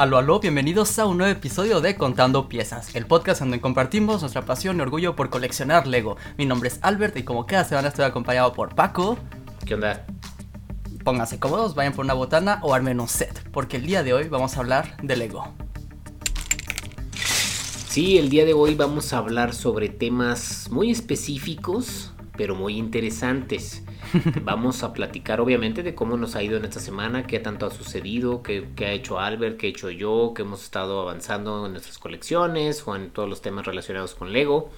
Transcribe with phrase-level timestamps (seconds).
[0.00, 4.46] Aló, aló, bienvenidos a un nuevo episodio de Contando Piezas, el podcast donde compartimos nuestra
[4.46, 6.16] pasión y orgullo por coleccionar Lego.
[6.38, 9.18] Mi nombre es Albert y como cada semana estoy acompañado por Paco.
[9.66, 10.06] ¿Qué onda?
[11.04, 14.28] Pónganse cómodos, vayan por una botana o armen un set, porque el día de hoy
[14.28, 15.52] vamos a hablar de Lego.
[17.90, 23.82] Sí, el día de hoy vamos a hablar sobre temas muy específicos, pero muy interesantes.
[24.44, 27.70] Vamos a platicar obviamente de cómo nos ha ido en esta semana, qué tanto ha
[27.70, 31.72] sucedido, qué, qué, ha hecho Albert, qué he hecho yo, qué hemos estado avanzando en
[31.72, 34.70] nuestras colecciones o en todos los temas relacionados con Lego.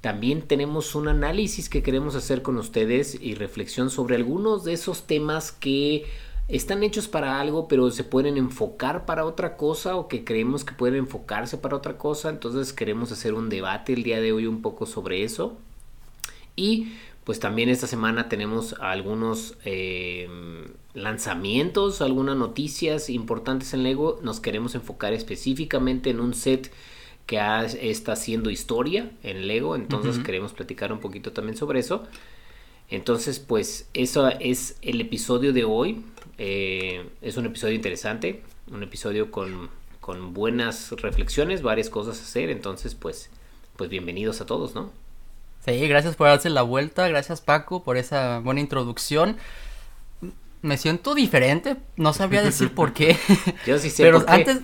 [0.00, 5.06] También tenemos un análisis que queremos hacer con ustedes y reflexión sobre algunos de esos
[5.06, 6.04] temas que
[6.48, 10.74] están hechos para algo pero se pueden enfocar para otra cosa o que creemos que
[10.74, 12.28] pueden enfocarse para otra cosa.
[12.28, 15.58] Entonces queremos hacer un debate el día de hoy un poco sobre eso.
[16.58, 16.88] Y
[17.22, 20.28] pues también esta semana tenemos algunos eh,
[20.92, 24.18] lanzamientos, algunas noticias importantes en Lego.
[24.22, 26.72] Nos queremos enfocar específicamente en un set
[27.26, 30.24] que ha, está haciendo historia en Lego, entonces uh -huh.
[30.24, 32.04] queremos platicar un poquito también sobre eso.
[32.90, 36.02] Entonces, pues eso es el episodio de hoy.
[36.38, 39.68] Eh, es un episodio interesante, un episodio con,
[40.00, 42.50] con buenas reflexiones, varias cosas a hacer.
[42.50, 43.30] Entonces, pues,
[43.76, 44.90] pues bienvenidos a todos, ¿no?
[45.64, 49.36] Sí, gracias por darse la vuelta, gracias Paco por esa buena introducción.
[50.62, 53.16] Me siento diferente, no sabría decir por qué.
[53.66, 54.60] Yo sí sé Pero por antes...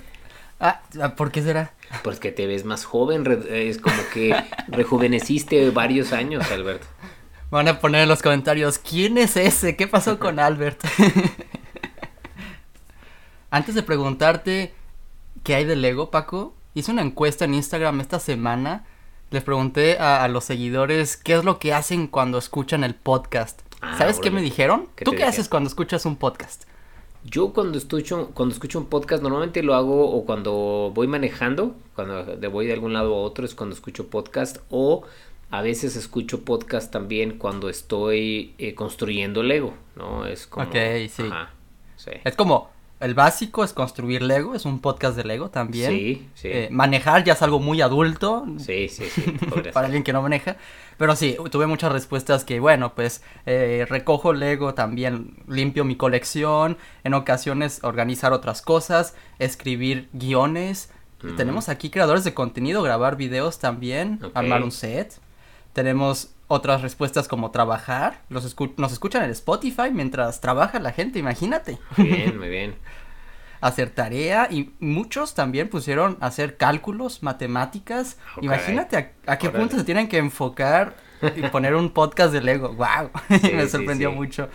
[0.61, 0.81] Ah,
[1.17, 1.73] ¿por qué será?
[2.03, 4.34] Pues que te ves más joven, es como que
[4.69, 6.86] rejuveneciste varios años, Alberto.
[7.51, 9.77] Van a poner en los comentarios, ¿quién es ese?
[9.77, 10.83] ¿Qué pasó con Albert?
[13.51, 14.75] Antes de preguntarte
[15.42, 18.84] qué hay de Lego, Paco, hice una encuesta en Instagram esta semana
[19.34, 23.62] les pregunté a, a, los seguidores qué es lo que hacen cuando escuchan el podcast.
[23.80, 24.88] Ah, ¿Sabes qué me dijeron?
[24.94, 26.64] ¿Qué ¿Tú qué haces cuando escuchas un podcast?
[27.24, 32.24] Yo cuando escucho, cuando escucho un podcast normalmente lo hago o cuando voy manejando, cuando
[32.50, 35.02] voy de algún lado a otro es cuando escucho podcast o
[35.50, 40.27] a veces escucho podcast también cuando estoy eh, construyendo Lego, ¿no?
[40.27, 40.67] Es como...
[40.67, 40.77] Ok,
[41.08, 41.24] sí.
[41.24, 41.50] Ajá,
[41.96, 42.12] sí.
[42.23, 45.90] Es como el básico es construir Lego, es un podcast de Lego también.
[45.90, 46.48] Sí, sí.
[46.48, 48.46] Eh, manejar ya es algo muy adulto.
[48.58, 49.22] Sí, sí, sí.
[49.72, 50.56] para alguien que no maneja.
[50.96, 56.78] Pero sí, tuve muchas respuestas que, bueno, pues eh, recojo Lego también, limpio mi colección,
[57.02, 60.90] en ocasiones organizar otras cosas, escribir guiones.
[61.22, 61.36] Mm.
[61.36, 64.30] Tenemos aquí creadores de contenido, grabar videos también, okay.
[64.34, 65.14] armar un set.
[65.72, 68.22] Tenemos otras respuestas como trabajar.
[68.28, 71.78] Los escu nos escuchan en Spotify mientras trabaja la gente, imagínate.
[71.96, 72.74] Muy bien, muy bien.
[73.60, 78.18] hacer tarea y muchos también pusieron hacer cálculos, matemáticas.
[78.36, 78.44] Okay.
[78.46, 80.96] Imagínate a, a qué punto se tienen que enfocar
[81.34, 82.74] y poner un podcast de Lego.
[82.74, 83.11] ¡Wow!
[83.40, 84.18] Sí, Me sorprendió sí, sí.
[84.18, 84.48] mucho.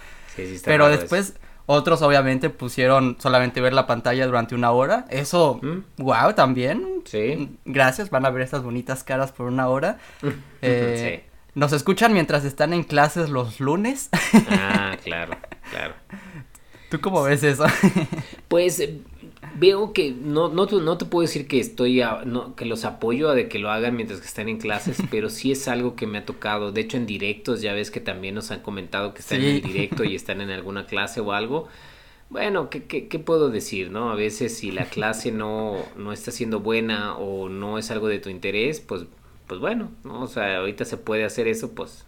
[0.66, 1.30] Pero después...
[1.30, 1.40] Eso.
[1.72, 5.06] Otros obviamente pusieron solamente ver la pantalla durante una hora.
[5.12, 6.04] Eso, ¿Mm?
[6.04, 7.04] wow, también.
[7.06, 7.60] Sí.
[7.64, 10.00] Gracias, van a ver estas bonitas caras por una hora.
[10.64, 11.29] eh, sí.
[11.56, 14.10] Nos escuchan mientras están en clases los lunes.
[14.50, 15.36] Ah, claro,
[15.72, 15.96] claro.
[16.90, 17.66] ¿Tú cómo ves eso?
[18.48, 18.82] pues
[19.56, 23.30] veo que no, no, no te puedo decir que estoy a, no, que los apoyo
[23.30, 26.08] a de que lo hagan mientras que están en clases, pero sí es algo que
[26.08, 26.72] me ha tocado.
[26.72, 29.48] De hecho, en directos ya ves que también nos han comentado que están Sí.
[29.50, 31.68] en el directo y están en alguna clase o algo.
[32.30, 34.12] Bueno, ¿qué, qué, qué puedo decir, no?
[34.12, 38.20] A veces si la clase no, no está siendo buena o no es algo de
[38.20, 39.06] tu interés, pues,
[39.50, 40.22] pues bueno, ¿no?
[40.22, 42.06] O sea, ahorita se puede hacer eso, pues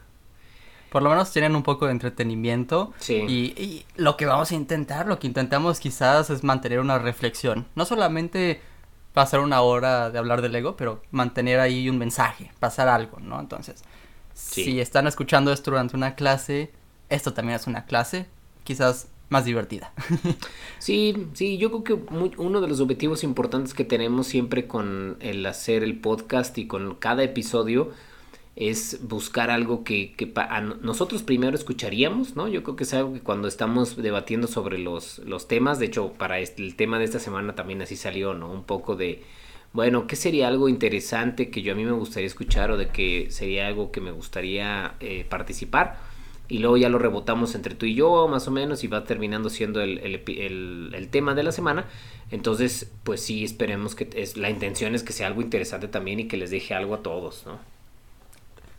[0.89, 2.93] Por lo menos tienen un poco de entretenimiento.
[2.99, 3.15] Sí.
[3.27, 7.67] Y, y lo que vamos a intentar, lo que intentamos quizás es mantener una reflexión.
[7.75, 8.61] No solamente
[9.13, 13.39] pasar una hora de hablar del ego, pero mantener ahí un mensaje, pasar algo, ¿no?
[13.41, 13.83] Entonces,
[14.33, 14.63] Sí.
[14.63, 16.71] si están escuchando esto durante una clase,
[17.09, 18.27] esto también es una clase,
[18.63, 19.93] quizás más divertida.
[20.79, 25.45] Sí, sí, yo creo que uno de los objetivos importantes que tenemos siempre con el
[25.45, 27.91] hacer el podcast y con cada episodio
[28.55, 30.31] es buscar algo que, que
[30.81, 32.47] nosotros primero escucharíamos, ¿no?
[32.47, 36.13] Yo creo que es algo que cuando estamos debatiendo sobre los, los temas, de hecho,
[36.13, 38.51] para este- el tema de esta semana también así salió, ¿no?
[38.51, 39.23] Un poco de,
[39.73, 43.27] bueno, ¿qué sería algo interesante que yo a mí me gustaría escuchar o de que
[43.31, 46.10] sería algo que me gustaría eh, participar?
[46.51, 49.49] Y luego ya lo rebotamos entre tú y yo más o menos y va terminando
[49.49, 51.85] siendo el, tema de la semana.
[52.29, 56.27] Entonces pues sí esperemos que es, la intención es que sea algo interesante también y
[56.27, 57.57] que les deje algo a todos no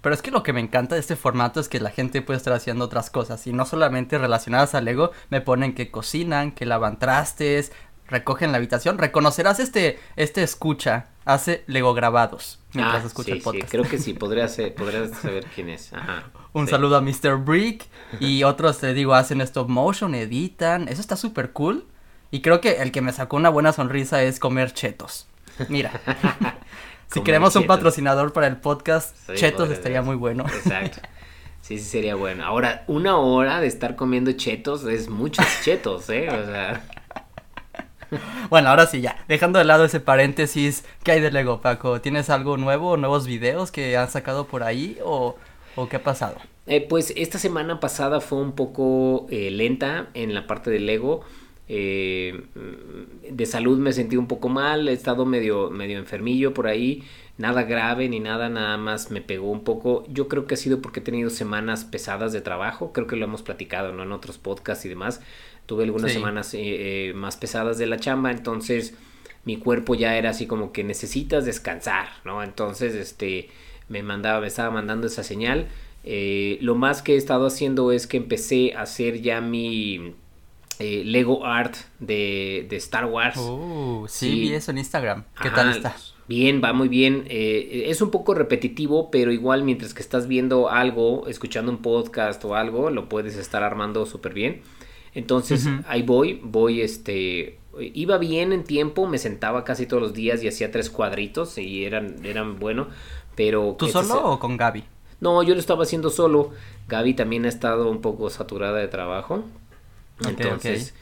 [0.03, 2.37] Pero es que lo que me encanta de este formato es que la gente puede
[2.37, 6.67] estar haciendo otras cosas y no solamente relacionadas al Lego, me ponen que cocinan, que
[6.67, 7.73] lavan trastes,
[8.09, 8.99] recogen la habitación.
[8.99, 13.65] Reconocerás este, este escucha, hace Lego grabados mientras ah, escucha sí, el podcast.
[13.65, 16.71] sí, creo que sí podría ser podría saber quién es Ajá, Un sí.
[16.71, 17.37] saludo a Mr.
[17.37, 17.87] Brick
[18.21, 21.87] y otros, te digo, hacen stop motion, editan, eso está súper cool.
[22.31, 25.29] Y creo que el que me sacó una buena sonrisa es comer chetos.
[25.69, 25.93] Mira.
[27.13, 30.47] si queremos un patrocinador para el podcast, chetos estaría muy bueno.
[30.47, 31.01] Exacto.
[31.61, 32.45] Sí, sí sería bueno.
[32.45, 36.29] Ahora, una hora de estar comiendo chetos es muchos chetos, ¿eh?
[36.29, 36.85] O sea...
[38.51, 39.25] Bueno, ahora sí, ya.
[39.29, 42.01] Dejando de lado ese paréntesis, ¿qué hay de Lego, Paco?
[42.01, 45.37] ¿Tienes algo nuevo, nuevos videos que han sacado por ahí o,
[45.91, 46.37] qué ha pasado?
[46.67, 51.23] Eh, pues esta semana pasada fue un poco eh, lenta en la parte de Lego.
[51.69, 52.43] Eh,
[53.31, 57.05] de salud me sentí un poco mal, he estado medio, medio enfermillo por ahí,
[57.39, 60.05] nada grave ni nada, nada más me pegó un poco.
[60.09, 63.25] Yo creo que ha sido porque he tenido semanas pesadas de trabajo, creo que lo
[63.25, 64.03] hemos platicado ¿no?
[64.03, 65.21] en otros podcasts y demás.
[65.67, 68.95] Tuve algunas semanas eh, eh, más pesadas de la chamba, entonces
[69.45, 72.43] mi cuerpo ya era así como que necesitas descansar, ¿no?
[72.43, 73.49] Entonces, este,
[73.89, 75.69] me mandaba, me estaba mandando esa señal.
[76.05, 80.15] Eh, lo más que he estado haciendo es que empecé a hacer ya mi
[80.81, 83.37] Lego Art de, Star Wars.
[83.39, 85.25] Oh, sí, vi eso en Instagram.
[85.41, 85.95] ¿Qué tal está?
[86.27, 87.25] Bien, va muy bien.
[87.29, 92.57] es un poco repetitivo, pero igual mientras que estás viendo algo, escuchando un podcast o
[92.57, 94.63] algo, lo puedes estar armando súper bien.
[95.15, 100.43] Entonces ahí voy, voy este, iba bien en tiempo, me sentaba casi todos los días
[100.43, 102.89] y hacía tres cuadritos y eran, eran bueno,
[103.35, 103.75] pero...
[103.79, 104.85] ¿Tú solo o con Gaby?
[105.21, 106.51] No, yo lo estaba haciendo solo.
[106.89, 109.45] Gaby también ha estado un poco saturada de trabajo.
[110.25, 110.95] Entonces,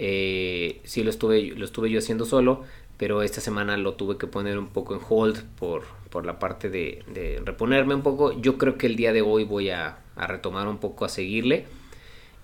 [0.00, 2.62] Eh, sí lo estuve, lo estuve yo haciendo solo,
[2.98, 6.70] pero esta semana lo tuve que poner un poco en hold por, por la parte
[6.70, 8.32] de, de reponerme un poco.
[8.40, 11.66] Yo creo que el día de hoy voy a, a retomar un poco a seguirle.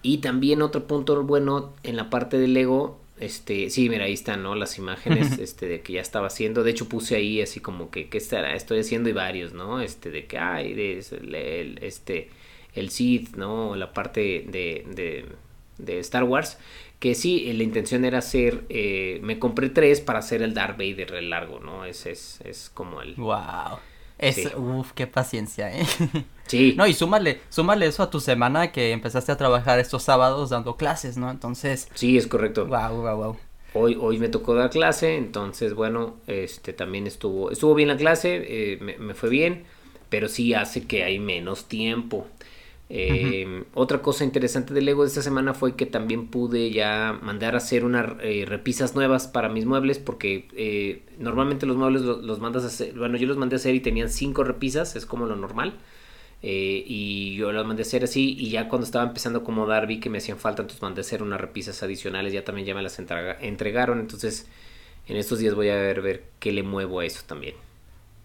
[0.04, 4.42] Y también otro punto bueno en la parte del Lego, este, sí, mira, ahí están,
[4.42, 4.54] ¿no?
[4.54, 6.62] Las imágenes, este, de que ya estaba haciendo.
[6.62, 8.54] De hecho, puse ahí así como que, ¿qué estará?
[8.54, 9.80] Estoy haciendo y varios, ¿no?
[9.80, 12.28] Este, de que, hay de, el, este,
[12.74, 13.76] el Sith, ¿no?
[13.76, 15.24] La parte de, de,
[15.78, 16.58] de, Star Wars.
[16.98, 21.14] Que sí, la intención era hacer, eh, me compré tres para hacer el Darth Vader
[21.14, 21.86] el largo, ¿no?
[21.86, 23.14] Ese es, es como el...
[23.14, 23.78] ¡Wow!
[24.18, 25.86] Es, Uf, qué paciencia, ¿eh?
[26.46, 26.74] Sí.
[26.76, 30.76] No, y súmale, súmale eso a tu semana que empezaste a trabajar estos sábados dando
[30.76, 31.30] clases, ¿no?
[31.30, 31.88] Entonces.
[31.94, 32.66] Sí, es correcto.
[32.66, 33.36] Wow, wow, wow.
[33.72, 38.44] Hoy, hoy me tocó dar clase, entonces, bueno, este también estuvo, estuvo bien la clase,
[38.46, 39.64] eh, me, me, fue bien,
[40.10, 42.26] pero sí hace que hay menos tiempo.
[42.90, 47.54] Eh, otra cosa interesante del Lego de esta semana fue que también pude ya mandar
[47.54, 52.38] a hacer unas eh, repisas nuevas para mis muebles porque eh, normalmente los muebles los,
[52.40, 55.26] mandas a hacer, bueno yo los mandé a hacer y tenían cinco repisas, es como
[55.26, 55.78] lo normal.
[56.42, 59.98] y yo los mandé a hacer así y ya cuando estaba empezando a acomodar vi
[59.98, 62.82] que me hacían falta, entonces mandé a hacer unas repisas adicionales, ya también ya me
[62.82, 64.46] las entregaron, entonces
[65.08, 67.54] en estos días voy a ver, ver qué le muevo a eso también.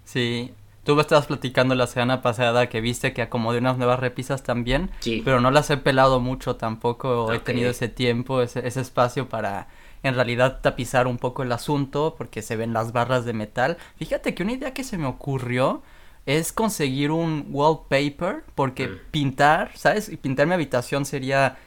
[0.03, 0.51] Sí,
[0.83, 4.89] Tú me estabas platicando la semana pasada que viste que acomodé unas nuevas repisas también.
[4.99, 5.21] Sí.
[5.23, 7.31] Pero no las he pelado mucho tampoco.
[7.31, 9.67] He tenido ese tiempo, ese, ese espacio para
[10.03, 13.77] en realidad tapizar un poco el asunto porque se ven las barras de metal.
[13.97, 15.81] Fíjate que una idea que se me ocurrió
[16.25, 18.99] es conseguir un wallpaper porque mm.
[19.11, 20.11] pintar, ¿sabes?
[20.21, 21.57] Pintar mi habitación sería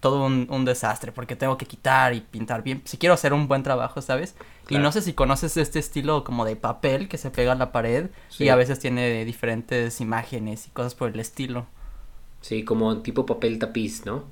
[0.00, 2.82] todo un, desastre porque tengo que quitar y pintar bien.
[2.84, 4.34] Si quiero hacer un buen trabajo, ¿sabes?
[4.68, 7.72] Y no sé si conoces este estilo como de papel que se pega a la
[7.72, 11.66] pared y a veces tiene diferentes imágenes y cosas por el estilo.
[12.40, 14.24] Sí, como tipo papel tapiz, ¿no?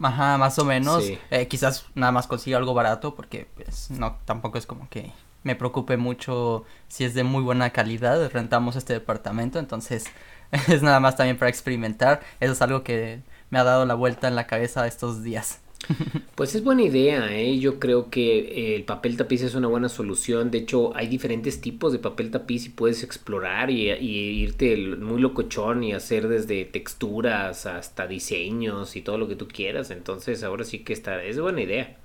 [0.00, 1.04] Ajá, más o menos.
[1.30, 5.12] Eh, quizás nada más consiga algo barato porque pues no, tampoco es como que
[5.42, 8.30] me preocupe mucho si es de muy buena calidad.
[8.30, 10.06] Rentamos este departamento, entonces
[10.68, 12.20] es nada más también para experimentar.
[12.40, 15.60] Eso es algo que me ha dado la vuelta en la cabeza estos días.
[16.34, 17.58] Pues es buena idea, ¿eh?
[17.58, 20.52] yo creo que eh, el papel tapiz es una buena solución.
[20.52, 25.82] De hecho, hay diferentes tipos de papel tapiz y puedes explorar y, irte muy locochón
[25.82, 29.90] y hacer desde texturas hasta diseños y todo lo que tú quieras.
[29.90, 31.96] Entonces, ahora sí que está, es buena idea.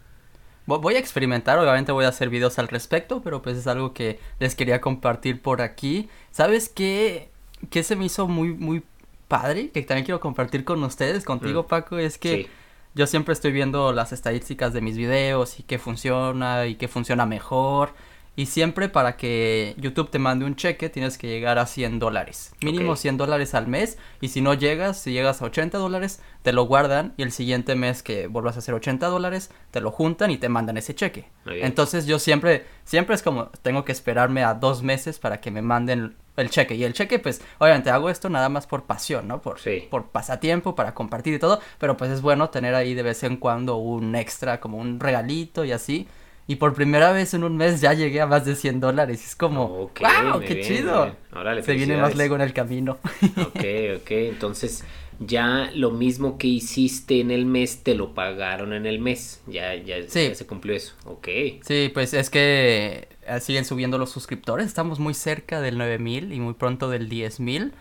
[0.65, 4.17] Voy a experimentar, obviamente voy a hacer videos al respecto, pero pues es algo que
[4.39, 6.09] les quería compartir por aquí.
[6.31, 7.29] ¿Sabes qué?
[7.69, 8.81] ¿Qué se me hizo muy, muy
[9.33, 9.71] padre?
[9.71, 11.67] Que también quiero compartir con ustedes, contigo, mm.
[11.67, 12.47] Paco, es que
[12.93, 17.25] yo siempre estoy viendo las estadísticas de mis videos y qué funciona y qué funciona
[17.25, 17.95] mejor.
[18.35, 22.53] Y siempre para que YouTube te mande un cheque tienes que llegar a 100 dólares.
[22.63, 23.99] Mínimo 100 dólares al mes.
[24.21, 27.13] Y si no llegas, si llegas a 80 dólares, te lo guardan.
[27.15, 30.49] Y el siguiente mes que vuelvas a hacer 80 dólares, te lo juntan y te
[30.49, 31.29] mandan ese cheque.
[31.45, 35.61] Entonces yo siempre, siempre es como, tengo que esperarme a dos meses para que me
[35.61, 36.73] manden el cheque.
[36.73, 39.43] Y el cheque, pues, obviamente hago esto nada más por pasión, ¿no?
[39.43, 39.59] Por,
[39.91, 41.59] por pasatiempo, para compartir y todo.
[41.77, 45.65] Pero pues es bueno tener ahí de vez en cuando un extra, como un regalito
[45.65, 46.07] y así.
[46.45, 49.25] Y por primera vez en un mes ya llegué a más de 100 dólares.
[49.25, 50.39] Es como, ¡wow!
[50.45, 51.15] ¡Qué chido!
[51.61, 52.97] Se viene más Lego en el camino.
[53.37, 53.65] ok,
[53.97, 54.11] ok.
[54.11, 54.83] Entonces,
[55.19, 59.41] ya lo mismo que hiciste en el mes te lo pagaron en el mes.
[59.47, 60.95] Ya, ya, ya se cumplió eso.
[61.05, 61.27] Ok.
[61.61, 64.67] Sí, pues es que eh, siguen subiendo los suscriptores.
[64.67, 67.73] Estamos muy cerca del 9000 y muy pronto del 10000.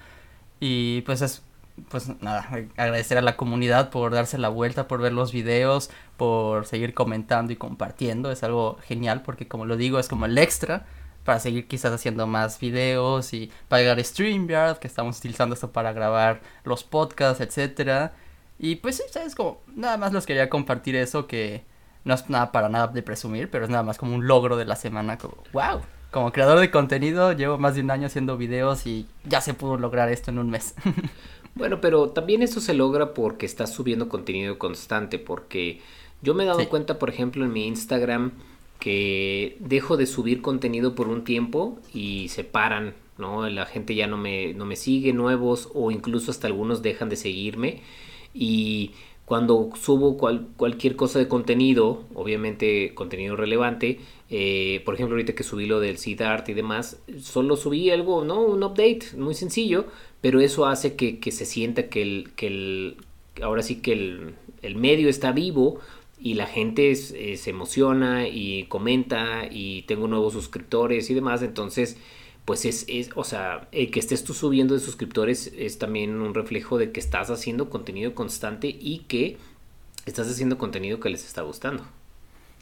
[0.61, 1.42] Y pues es
[1.89, 6.67] pues nada, agradecer a la comunidad por darse la vuelta, por ver los videos, por
[6.67, 8.31] seguir comentando y compartiendo.
[8.31, 10.87] Es algo genial porque como lo digo, es como el extra
[11.25, 16.41] para seguir quizás haciendo más videos y pagar StreamYard, que estamos utilizando esto para grabar
[16.65, 18.12] los podcasts, etcétera.
[18.59, 21.65] Y pues sí, sabes como nada más los quería compartir eso que
[22.05, 24.65] no es nada para nada de presumir, pero es nada más como un logro de
[24.65, 25.81] la semana, como wow.
[26.11, 29.79] Como creador de contenido llevo más de un año haciendo videos y ya se pudo
[29.79, 30.75] lograr esto en un mes.
[31.54, 35.80] Bueno, pero también eso se logra porque estás subiendo contenido constante, porque
[36.23, 38.32] yo me he dado cuenta, por ejemplo, en mi Instagram
[38.78, 43.49] que dejo de subir contenido por un tiempo y se paran, ¿no?
[43.49, 47.16] La gente ya no me, no me sigue, nuevos, o incluso hasta algunos dejan de
[47.16, 47.82] seguirme.
[48.35, 48.92] Y
[49.25, 55.66] cuando subo cualquier cosa de contenido, obviamente contenido relevante, eh, por ejemplo ahorita que subí
[55.66, 58.42] lo del seed art y demás, solo subí algo, ¿no?
[58.42, 59.87] Un update muy sencillo,
[60.23, 62.97] pero eso hace que, se sienta que el, que el,
[63.43, 65.81] ahora sí que el, medio está vivo
[66.19, 71.99] y la gente se emociona y comenta y tengo nuevos suscriptores y demás, entonces
[72.45, 76.35] pues es, es o sea, el que estés tú subiendo de suscriptores es también un
[76.35, 79.37] reflejo de que estás haciendo contenido constante y que
[80.07, 81.85] estás haciendo contenido que les está gustando.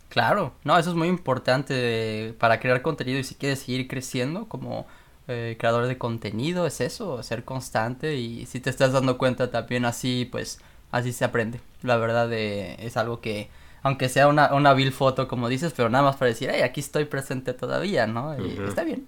[0.09, 4.87] Claro, no, eso es muy importante para crear contenido y si quieres seguir creciendo como
[5.31, 9.85] eh, creador de contenido, es eso, ser constante y si te estás dando cuenta también
[9.85, 10.61] así, pues
[10.91, 11.61] así se aprende.
[11.83, 13.49] La verdad eh, es algo que,
[13.83, 16.81] aunque sea una, una vil foto como dices, pero nada más para decir, hey, aquí
[16.81, 18.35] estoy presente todavía, ¿no?
[18.35, 19.07] Está bien.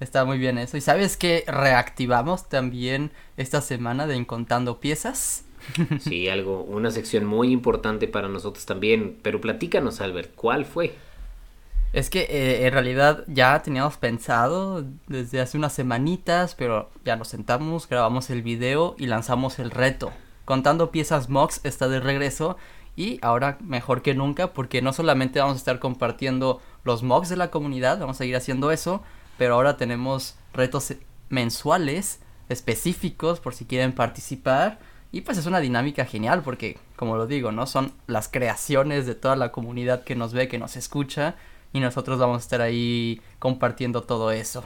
[0.00, 0.78] Está muy bien eso.
[0.78, 5.44] ¿Y sabes que reactivamos también esta semana de Encontando Piezas?
[6.00, 9.18] Sí, algo, una sección muy importante para nosotros también.
[9.22, 10.94] Pero platícanos, Albert, ¿cuál fue?
[11.92, 17.28] Es que eh, en realidad ya teníamos pensado desde hace unas semanitas, pero ya nos
[17.28, 20.12] sentamos, grabamos el video y lanzamos el reto.
[20.44, 22.56] Contando piezas Mox está de regreso
[22.94, 27.36] y ahora mejor que nunca porque no solamente vamos a estar compartiendo los mocks de
[27.36, 29.02] la comunidad, vamos a seguir haciendo eso,
[29.36, 30.94] pero ahora tenemos retos
[31.28, 34.78] mensuales específicos por si quieren participar
[35.12, 37.66] y pues es una dinámica genial porque como lo digo, ¿no?
[37.66, 41.34] Son las creaciones de toda la comunidad que nos ve, que nos escucha
[41.72, 44.64] y nosotros vamos a estar ahí compartiendo todo eso.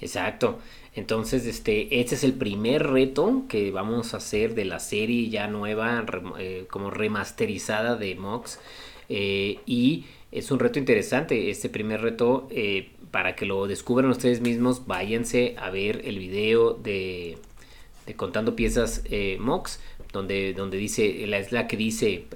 [0.00, 0.58] Exacto.
[0.94, 5.48] Entonces, este, este es el primer reto que vamos a hacer de la serie ya
[5.48, 6.04] nueva,
[6.38, 8.60] eh, como remasterizada de Mox.
[9.08, 11.50] Eh, y es un reto interesante.
[11.50, 16.74] Este primer reto, eh, para que lo descubran ustedes mismos, váyanse a ver el video
[16.74, 17.38] de,
[18.16, 19.02] Contando Piezas
[19.38, 19.80] Mox,
[20.12, 22.26] donde, donde dice, la, es la que dice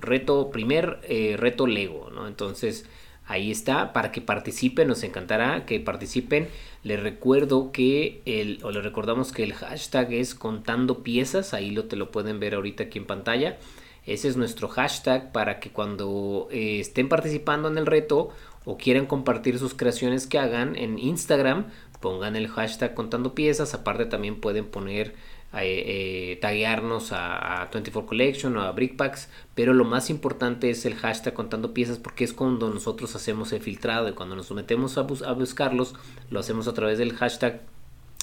[0.00, 1.00] reto, primer
[1.36, 2.28] reto Lego, ¿no?
[2.28, 2.86] Entonces,
[3.30, 6.48] Ahí está, para que participen, nos encantará que participen.
[6.82, 11.84] Les recuerdo que el, o les recordamos que el hashtag es contando piezas, ahí lo
[11.84, 13.56] te lo pueden ver ahorita aquí en pantalla.
[14.04, 18.30] Ese es nuestro hashtag para que cuando eh, estén participando en el reto
[18.64, 21.66] o quieran compartir sus creaciones que hagan en Instagram,
[22.00, 23.74] pongan el hashtag contando piezas.
[23.74, 25.14] Aparte también pueden poner
[25.52, 31.34] eh, taguearnos a, 24 Collection o a Brickpacks, pero lo más importante es el hashtag
[31.34, 35.32] contando piezas porque es cuando nosotros hacemos el filtrado y cuando nos sometemos a, a
[35.32, 35.94] buscarlos,
[36.30, 37.62] lo hacemos a través del hashtag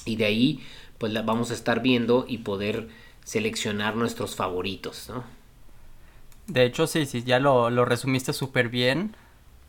[0.05, 0.63] y de ahí
[0.97, 2.87] pues la vamos a estar viendo y poder
[3.23, 5.23] seleccionar nuestros favoritos, ¿no?
[6.47, 9.15] De hecho, sí, sí, ya lo, lo resumiste súper bien.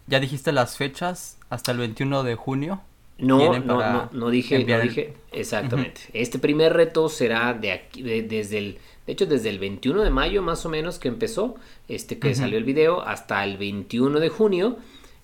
[0.06, 2.80] Ya dijiste las fechas hasta el 21 de junio.
[3.18, 6.02] No, no, no, no, dije, no dije, exactamente.
[6.12, 10.40] Este primer reto será de aquí, desde el, de hecho desde el 21 de mayo
[10.40, 11.56] más o menos que empezó,
[11.88, 14.76] este que salió el video, hasta el 21 de junio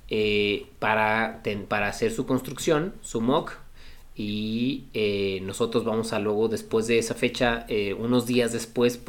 [0.09, 3.53] eh, para, para hacer su construcción, su mock,
[4.17, 9.01] y eh, nosotros vamos a luego después de esa fecha, eh, unos días después,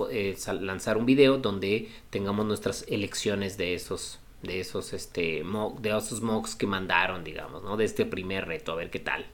[0.62, 5.44] lanzar un video donde tengamos nuestras elecciones de esos de esos este
[5.80, 7.78] de esos mocks que mandaron, digamos, ¿no?
[7.78, 9.26] De este primer reto, a ver qué tal.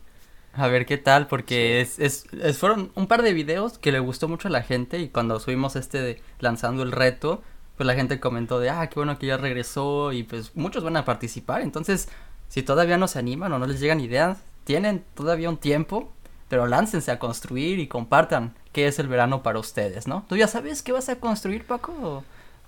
[0.53, 2.27] A ver qué tal, porque es, es,
[2.57, 5.77] fueron un par de videos que le gustó mucho a la gente y cuando subimos
[5.77, 7.41] este de lanzando el reto,
[7.77, 10.97] pues la gente comentó de, ah, qué bueno que ya regresó y pues muchos van
[10.97, 12.09] a participar, entonces
[12.49, 16.11] si todavía no se animan o no les llegan ideas, tienen todavía un tiempo,
[16.49, 20.25] pero láncense a construir y compartan qué es el verano para ustedes, ¿no?
[20.27, 22.25] ¿Tú ya sabes qué vas a construir, Paco?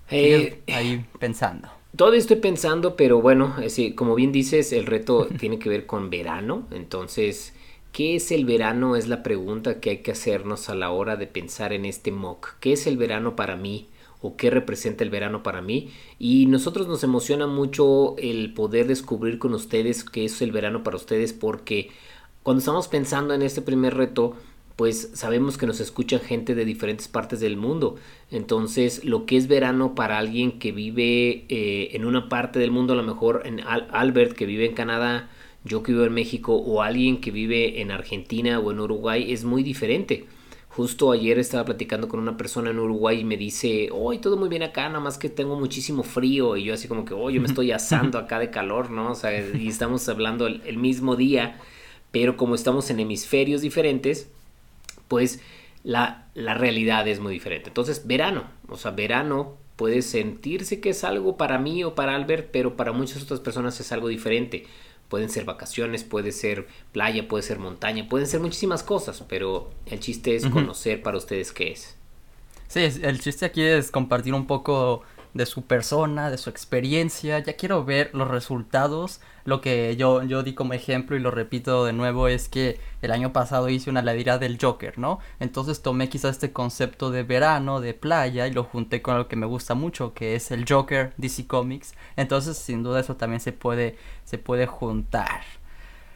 [0.09, 1.67] Eh, ahí pensando.
[1.95, 3.55] Todavía estoy pensando, pero bueno,
[3.95, 7.53] como bien dices, el reto tiene que ver con verano, entonces
[7.93, 8.95] ¿Qué es el verano?
[8.95, 12.55] Es la pregunta que hay que hacernos a la hora de pensar en este mock.
[12.59, 13.87] ¿Qué es el verano para mí?
[14.19, 15.91] ¿O qué representa el verano para mí?
[16.17, 20.97] Y nosotros nos emociona mucho el poder descubrir con ustedes qué es el verano para
[20.97, 21.91] ustedes porque
[22.41, 24.37] cuando estamos pensando en este primer reto,
[24.75, 27.95] pues sabemos que nos escuchan gente de diferentes partes del mundo.
[28.31, 32.93] Entonces, lo que es verano para alguien que vive eh, en una parte del mundo,
[32.93, 35.29] a lo mejor en Albert, que vive en Canadá,
[35.63, 39.43] yo que vivo en México, o alguien que vive en Argentina o en Uruguay, es
[39.43, 40.25] muy diferente.
[40.69, 44.49] Justo ayer estaba platicando con una persona en Uruguay y me dice, hoy todo muy
[44.49, 46.57] bien acá, nada más que tengo muchísimo frío.
[46.57, 49.11] Y yo así como que, oh, yo me estoy asando acá de calor, ¿no?
[49.11, 51.59] O sea, y estamos hablando el mismo día,
[52.09, 54.31] pero como estamos en hemisferios diferentes,
[55.07, 55.39] pues
[55.83, 57.69] la, la realidad es muy diferente.
[57.69, 62.49] Entonces, verano, o sea, verano puede sentirse que es algo para mí o para Albert,
[62.51, 64.65] pero para muchas otras personas es algo diferente.
[65.09, 69.99] Pueden ser vacaciones, puede ser playa, puede ser montaña, pueden ser muchísimas cosas, pero el
[69.99, 71.95] chiste es conocer para ustedes qué es.
[72.67, 75.03] Sí, el chiste aquí es compartir un poco
[75.33, 77.39] de su persona, de su experiencia.
[77.39, 79.19] Ya quiero ver los resultados.
[79.45, 83.11] Lo que yo, yo di como ejemplo y lo repito de nuevo es que el
[83.11, 85.19] año pasado hice una ladera del Joker, ¿no?
[85.39, 89.35] Entonces tomé quizás este concepto de verano, de playa y lo junté con algo que
[89.35, 91.93] me gusta mucho, que es el Joker DC Comics.
[92.15, 95.41] Entonces sin duda eso también se puede, se puede juntar.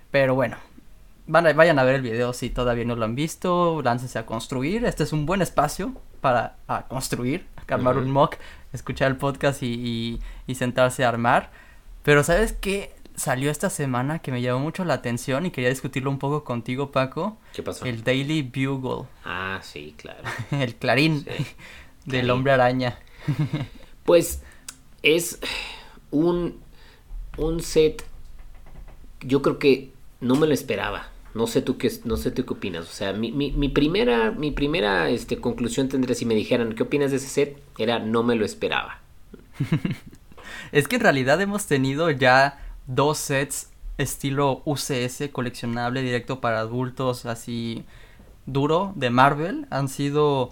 [0.09, 0.57] Pero bueno,
[1.27, 4.85] vayan a ver el video si todavía no lo han visto, láncense a construir.
[4.85, 6.55] Este es un buen espacio para
[6.87, 8.37] construir, a armar un mock,
[8.73, 10.19] escuchar el podcast y,
[10.53, 11.51] sentarse a armar.
[12.03, 12.95] Pero ¿sabes qué?
[13.15, 16.91] Salió esta semana que me llamó mucho la atención y quería discutirlo un poco contigo,
[16.91, 17.37] Paco.
[17.53, 17.85] ¿Qué pasó?
[17.85, 19.07] El Daily Bugle.
[19.25, 20.21] Ah, sí, claro.
[20.51, 21.25] el clarín
[22.05, 22.99] del hombre araña.
[24.05, 24.43] pues
[25.01, 25.39] es
[26.11, 26.61] un,
[27.37, 28.05] un set,
[29.21, 31.09] yo creo que no me lo esperaba.
[31.37, 32.85] No sé tú qué, no sé tú qué opinas.
[32.85, 37.11] O sea, mi, mi, primera, mi primera este, conclusión tendría si me dijeran qué opinas
[37.11, 39.01] de ese set, era no me lo esperaba.
[40.71, 47.25] es que en realidad hemos tenido ya dos sets estilo UCS, coleccionable directo para adultos,
[47.25, 47.85] así
[48.45, 49.67] duro, de Marvel.
[49.69, 50.51] Han sido,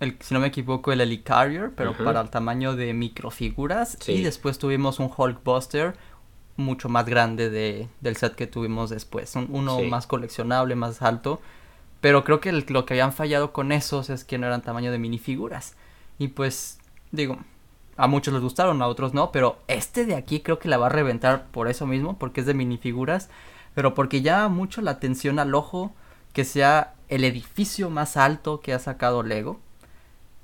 [0.00, 3.98] el, si no me equivoco, el Helicarrier, pero para el tamaño de microfiguras.
[4.08, 5.94] Y después tuvimos un Hulkbuster
[6.56, 9.34] mucho más grande de, del set que tuvimos después.
[9.36, 11.40] uno más coleccionable, más alto.
[12.00, 14.98] Pero creo que lo que habían fallado con esos es que no eran tamaño de
[14.98, 15.76] minifiguras.
[16.18, 16.78] Y pues,
[17.12, 17.38] digo,
[17.96, 19.30] a muchos les gustaron, a otros no.
[19.30, 22.46] Pero este de aquí creo que la va a reventar por eso mismo, porque es
[22.46, 23.30] de minifiguras.
[23.74, 25.92] Pero porque llama mucho la atención al ojo
[26.32, 29.60] que sea el edificio más alto que ha sacado Lego.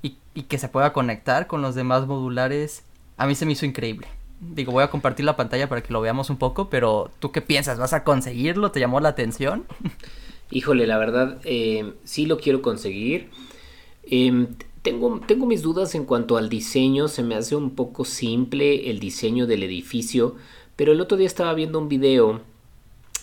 [0.01, 2.83] Y, y que se pueda conectar con los demás modulares.
[3.17, 4.07] A mí se me hizo increíble.
[4.41, 7.41] Digo, voy a compartir la pantalla para que lo veamos un poco, pero ¿tú qué
[7.41, 7.77] piensas?
[7.77, 8.71] ¿Vas a conseguirlo?
[8.71, 9.65] ¿Te llamó la atención?
[10.51, 13.29] Híjole, la verdad, eh, sí lo quiero conseguir.
[14.03, 14.47] Em,
[14.81, 18.99] tengo, tengo mis dudas en cuanto al diseño, se me hace un poco simple el
[18.99, 20.35] diseño del edificio,
[20.75, 22.41] pero el otro día estaba viendo un video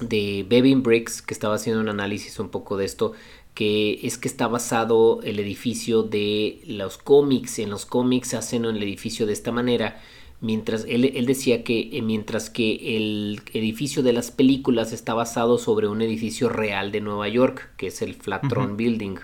[0.01, 3.13] de Bevin Bricks que estaba haciendo un análisis un poco de esto,
[3.55, 8.83] que es que está basado el edificio de los cómics, en los cómics hacen el
[8.83, 9.99] edificio de esta manera
[10.47, 15.89] mientras él, decía que eh, mientras que el edificio de las películas está basado sobre
[15.89, 19.17] un edificio real de Nueva York, que es el Flatron Building.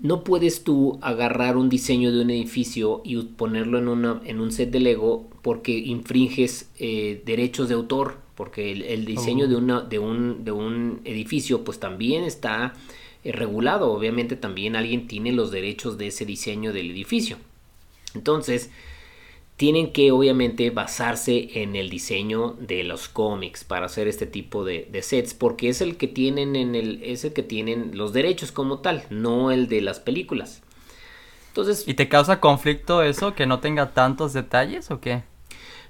[0.00, 4.52] No puedes tú agarrar un diseño de un edificio y ponerlo en, una, en un
[4.52, 9.58] set de Lego porque infringes eh, derechos de autor, porque el, diseño de, oh.
[9.58, 12.74] una, de, un, de un edificio pues también está
[13.24, 17.36] eh, regulado, obviamente también alguien tiene los derechos de ese diseño del edificio.
[18.14, 18.70] Entonces,
[19.58, 24.88] tienen que obviamente basarse en el diseño de los cómics para hacer este tipo de,
[25.02, 28.78] sets porque es el que tienen en el es el que tienen los derechos como
[28.78, 30.62] tal no el de las películas.
[31.48, 35.24] Entonces y te causa conflicto eso que no tenga tantos detalles o qué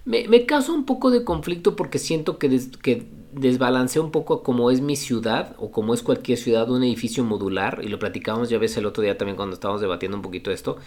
[0.06, 4.70] me, me causa un poco de conflicto porque siento que, que desbalancea un poco como
[4.70, 8.56] es mi ciudad o como es cualquier ciudad un edificio modular y lo platicábamos ya
[8.56, 10.78] ves el otro día también cuando estábamos debatiendo un poquito esto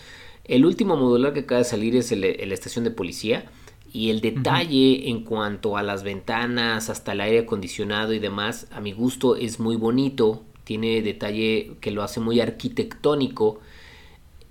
[0.46, 3.46] el último modular que acaba de salir es el, la estación de policía.
[3.94, 8.80] Y el detalle en cuanto a las ventanas, hasta el aire acondicionado y demás, a
[8.80, 10.44] mi gusto es muy bonito.
[10.64, 13.60] Tiene detalle que lo hace muy arquitectónico.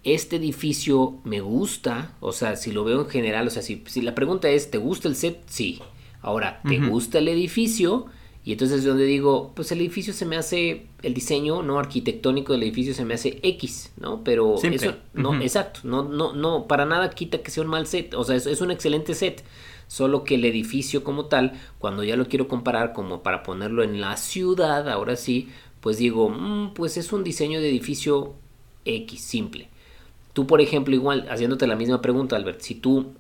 [0.05, 4.03] Este edificio me gusta, o sea, si lo veo en general, o sea, si, si
[4.03, 5.43] la pregunta es, ¿te gusta el set?
[5.47, 5.81] Sí.
[6.21, 8.07] Ahora, ¿te gusta el edificio?
[8.43, 12.55] Y entonces es donde digo, pues el edificio se me hace, el diseño no arquitectónico
[12.55, 14.25] del edificio se me hace X, ¿no?
[14.25, 18.15] Pero eso, no, exacto, no, no, no, para nada quita que sea un mal set,
[18.15, 19.45] o sea, es, es un excelente set.
[19.89, 24.01] Solo que el edificio como tal, cuando ya lo quiero comparar como para ponerlo en
[24.01, 25.49] la ciudad, ahora sí,
[25.81, 28.35] pues digo, mm, pues es un diseño de edificio
[28.85, 29.69] X, simple.
[30.33, 33.15] Tú, por ejemplo, igual, haciéndote la misma pregunta, Albert, si tú,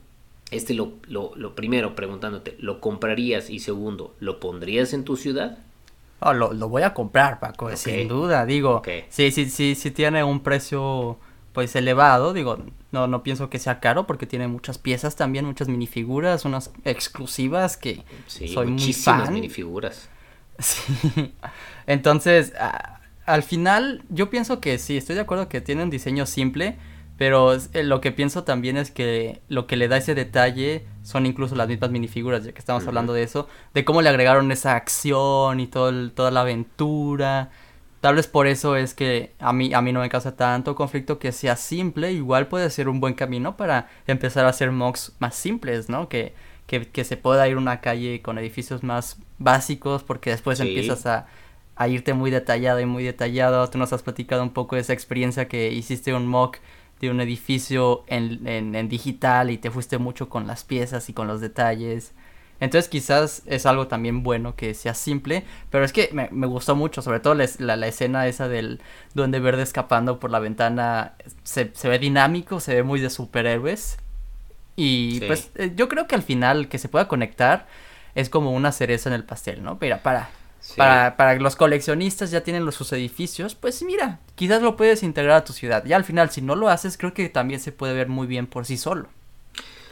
[0.50, 3.50] este lo, lo, primero, preguntándote, ¿lo comprarías?
[3.50, 5.58] Y segundo, ¿lo pondrías en tu ciudad?
[6.20, 10.22] Oh, lo, lo voy a comprar, Paco, sin duda, digo, sí, sí, sí, sí tiene
[10.22, 11.18] un precio
[11.52, 12.58] pues elevado, digo,
[12.92, 17.76] no, no pienso que sea caro porque tiene muchas piezas también, muchas minifiguras, unas exclusivas
[17.76, 19.32] que soy muy fan.
[19.32, 20.08] minifiguras.
[20.60, 21.32] Sí.
[21.86, 22.52] Entonces,
[23.24, 26.76] al final yo pienso que sí, estoy de acuerdo que tiene un diseño simple,
[27.20, 31.26] pero eh, lo que pienso también es que lo que le da ese detalle son
[31.26, 34.74] incluso las mismas minifiguras, ya que estamos hablando de eso, de cómo le agregaron esa
[34.74, 37.50] acción y todo toda la aventura.
[38.00, 41.18] Tal vez por eso es que a mí, a mí no me causa tanto conflicto
[41.18, 45.34] que sea simple, igual puede ser un buen camino para empezar a hacer mocks más
[45.34, 46.08] simples, ¿no?
[46.08, 46.32] Que,
[46.66, 51.26] que, que se pueda ir una calle con edificios más básicos porque después empiezas a,
[51.76, 53.68] a, irte muy detallado y muy detallado.
[53.68, 56.56] Tú nos has platicado un poco de esa experiencia que hiciste un mock
[57.00, 61.12] de un edificio en, en, en digital y te fuiste mucho con las piezas y
[61.12, 62.12] con los detalles.
[62.60, 67.00] Entonces quizás es algo también bueno que sea simple, pero es que me, gustó mucho,
[67.00, 68.82] sobre todo la, la, escena esa del
[69.14, 73.96] duende verde escapando por la ventana, se, ve dinámico, se ve muy de superhéroes.
[74.76, 77.66] Y pues eh, yo creo que al final que se pueda conectar
[78.14, 79.78] es como una cereza en el pastel, ¿no?
[79.80, 80.30] Mira, para,
[80.76, 85.36] para, para los coleccionistas ya tienen los, sus edificios, pues mira, quizás lo puedes integrar
[85.36, 85.84] a tu ciudad.
[85.84, 88.46] Y al final, si no lo haces, creo que también se puede ver muy bien
[88.46, 89.08] por sí solo.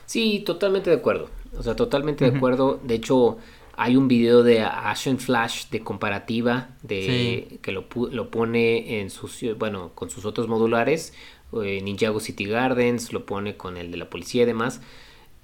[0.07, 1.31] Sí, totalmente de acuerdo.
[1.57, 2.81] O sea, totalmente de acuerdo.
[2.83, 3.39] De hecho,
[3.77, 9.45] hay un video de Ashen Flash de comparativa de que lo, lo, pone en sus
[9.57, 11.15] bueno con sus otros modulares
[11.63, 14.81] eh, Ninjago City Gardens lo pone con el de la policía y demás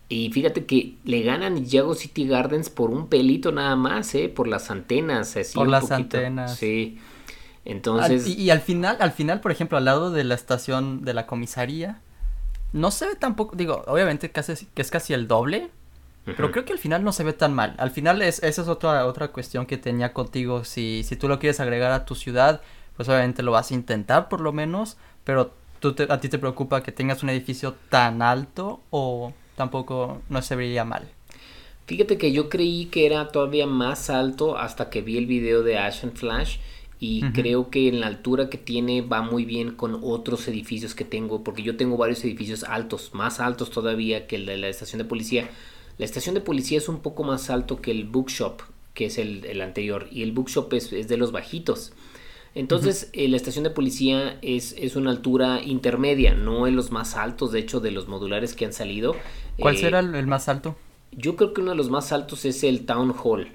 [0.09, 4.47] y fíjate que le gana Ninjago City Gardens por un pelito nada más eh por
[4.47, 6.99] las antenas así por las antenas sí
[7.65, 11.15] entonces y, y, al final al final por ejemplo al lado de la estación de
[11.15, 12.01] la comisaría
[12.73, 15.71] no se ve tampoco digo obviamente casi que es casi el doble
[16.25, 17.75] pero creo que al final no se ve tan mal.
[17.77, 20.65] Al final es, esa es otra, otra cuestión que tenía contigo.
[20.65, 22.63] Si, si tú lo quieres agregar a tu ciudad,
[22.97, 24.97] pues obviamente lo vas a intentar por lo menos.
[25.25, 30.43] Pero tú a ti te preocupa que tengas un edificio tan alto o tampoco no
[30.43, 31.09] se vería mal.
[31.87, 35.79] Fíjate que yo creí que era todavía más alto hasta que vi el video de
[35.79, 36.57] Ashen Flash
[36.99, 41.05] y creo que en la altura que tiene va muy bien con otros edificios que
[41.05, 44.99] tengo porque yo tengo varios edificios altos, más altos todavía que el de la estación
[44.99, 45.51] de policía
[45.99, 48.63] la estación de policía es un poco más alto que el bookshop,
[48.95, 51.93] que es el, anterior, y el bookshop es, es de los bajitos.
[52.55, 57.17] Entonces, eh, la estación de policía es, es, una altura intermedia, no en los más
[57.17, 59.17] altos, de hecho, de los modulares que han salido.
[59.59, 60.77] ¿Cuál será el, más alto?
[61.11, 63.49] Yo creo que uno de los más altos es el Town Hall.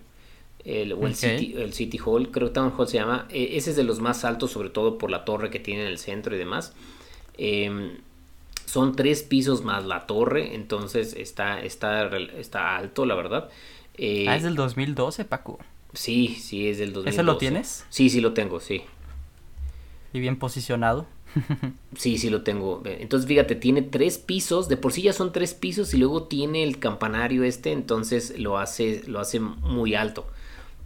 [0.66, 3.26] El, o el, City, el City Hall, creo que Town Hall se llama.
[3.30, 5.88] E, ese es de los más altos, sobre todo por la torre que tiene en
[5.88, 6.74] el centro y demás.
[7.38, 7.98] Eh,
[8.70, 12.06] son tres pisos más la torre, entonces está, está,
[12.38, 13.50] está alto, la verdad.
[13.96, 15.58] Eh, ah, es del 2012, Paco.
[15.94, 17.10] Sí, sí, es del 2012.
[17.10, 17.86] ¿Ese lo tienes?
[17.90, 18.84] Sí, sí lo tengo, sí.
[20.14, 21.08] ¿Y bien posicionado?
[21.96, 22.82] sí, sí lo tengo.
[22.86, 26.64] Entonces, fíjate, tiene tres pisos, de por sí ya son tres pisos y luego tiene
[26.64, 30.28] el campanario este, entonces lo hace, lo hace muy alto.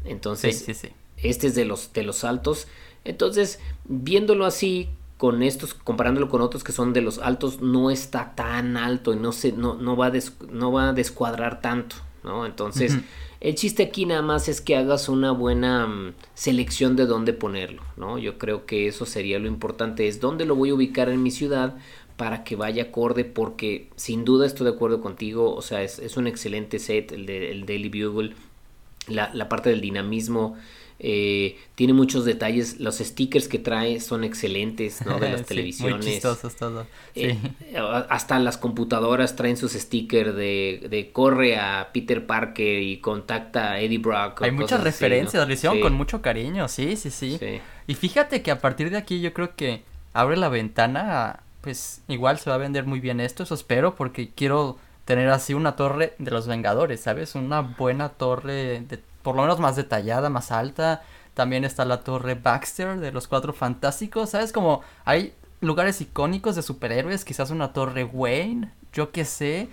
[0.06, 0.94] Entonces, sí, sí, sí.
[1.18, 2.68] este es de los, de los altos.
[3.06, 8.36] Entonces, viéndolo así, con estos, comparándolo con otros que son de los altos, no está
[8.36, 10.12] tan alto y no, se, no, no, va, a
[10.52, 12.46] no va a descuadrar tanto, ¿no?
[12.46, 12.98] Entonces,
[13.44, 17.84] el chiste aquí nada más es que hagas una buena mm, selección de dónde ponerlo,
[17.98, 18.18] ¿no?
[18.18, 21.30] Yo creo que eso sería lo importante, es dónde lo voy a ubicar en mi
[21.30, 21.76] ciudad
[22.16, 26.28] para que vaya acorde, porque sin duda estoy de acuerdo contigo, o sea, es, un
[26.28, 28.34] excelente set, el, Daily Bugle,
[29.08, 30.56] la parte del dinamismo,
[31.06, 32.80] eh, tiene muchos detalles.
[32.80, 35.20] Los stickers que trae son excelentes, ¿no?
[35.20, 35.98] De las televisiones.
[35.98, 36.88] Muy chistosos todo.
[37.14, 37.38] Eh,
[38.10, 43.82] hasta las computadoras traen sus stickers de, de, corre a Peter Parker y contacta a
[43.82, 44.42] Eddie Brock.
[44.44, 47.38] Hay muchas referencias, lo hicieron con mucho cariño, sí, sí, sí,
[47.86, 52.40] Y fíjate que a partir de aquí yo creo que abre la ventana, pues igual
[52.40, 56.14] se va a vender muy bien esto, eso espero, porque quiero tener así una torre
[56.18, 57.36] de los Vengadores, ¿sabes?
[57.36, 61.02] Una buena torre de por lo menos más detallada, más alta.
[61.34, 64.32] También está la torre Baxter de los Cuatro Fantásticos.
[64.32, 64.52] ¿Sabes?
[64.52, 69.70] Como hay lugares icónicos de superhéroes, quizás una torre Wayne, yo qué sé.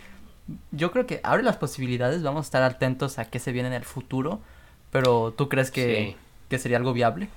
[0.73, 3.75] Yo creo que abre las posibilidades, vamos a estar atentos a qué se viene en
[3.75, 4.41] el futuro.
[4.91, 6.17] Pero ¿tú crees que,
[6.49, 7.29] que sería algo viable?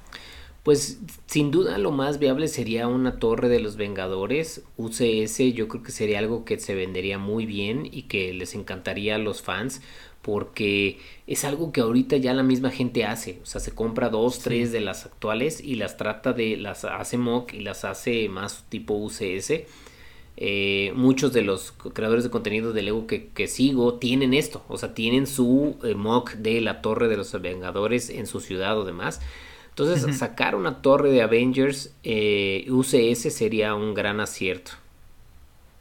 [0.63, 4.63] Pues sin duda lo más viable sería una torre de los Vengadores.
[4.77, 9.15] UCS yo creo que sería algo que se vendería muy bien y que les encantaría
[9.15, 9.81] a los fans
[10.23, 13.39] porque es algo que ahorita ya la misma gente hace.
[13.43, 17.17] O sea, se compra dos, tres de las actuales y las trata de, las hace
[17.17, 19.65] mock y las hace más tipo UCS.
[20.37, 24.95] Eh, muchos de los creadores de contenido de Lego que, sigo tienen esto, o sea,
[24.95, 29.21] tienen su eh, mock de la torre de los Vengadores en su ciudad o demás.
[29.69, 34.71] Entonces, sacar una torre de Avengers eh, UCS sería un gran acierto.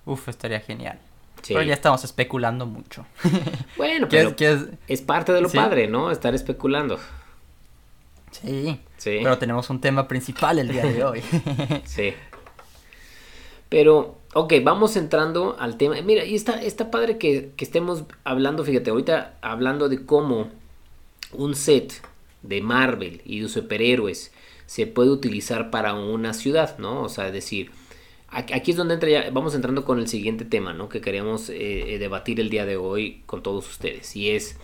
[0.05, 0.99] Uf, estaría genial.
[1.49, 3.07] Pero ya estamos especulando mucho.
[3.77, 4.35] Bueno, pero
[4.87, 6.11] es, parte de lo padre, ¿no?
[6.11, 7.01] Estar especulando.
[8.31, 9.19] Sí, sí.
[9.23, 11.21] Pero tenemos un tema principal el día de hoy.
[11.85, 12.15] sí.
[13.69, 16.01] Pero, ok, vamos entrando al tema.
[16.03, 20.49] Mira, y está, está padre que, que estemos hablando, fíjate, ahorita hablando de cómo
[21.33, 22.03] un set
[22.43, 24.33] de Marvel y de superhéroes
[24.67, 27.03] se puede utilizar para una ciudad, ¿no?
[27.03, 27.71] O sea, es decir,
[28.33, 30.89] aquí es donde entra ya, vamos entrando con el siguiente tema, ¿no?
[30.89, 34.17] Que queríamos eh, eh, debatir el día de hoy con todos ustedes.
[34.17, 34.57] Y es,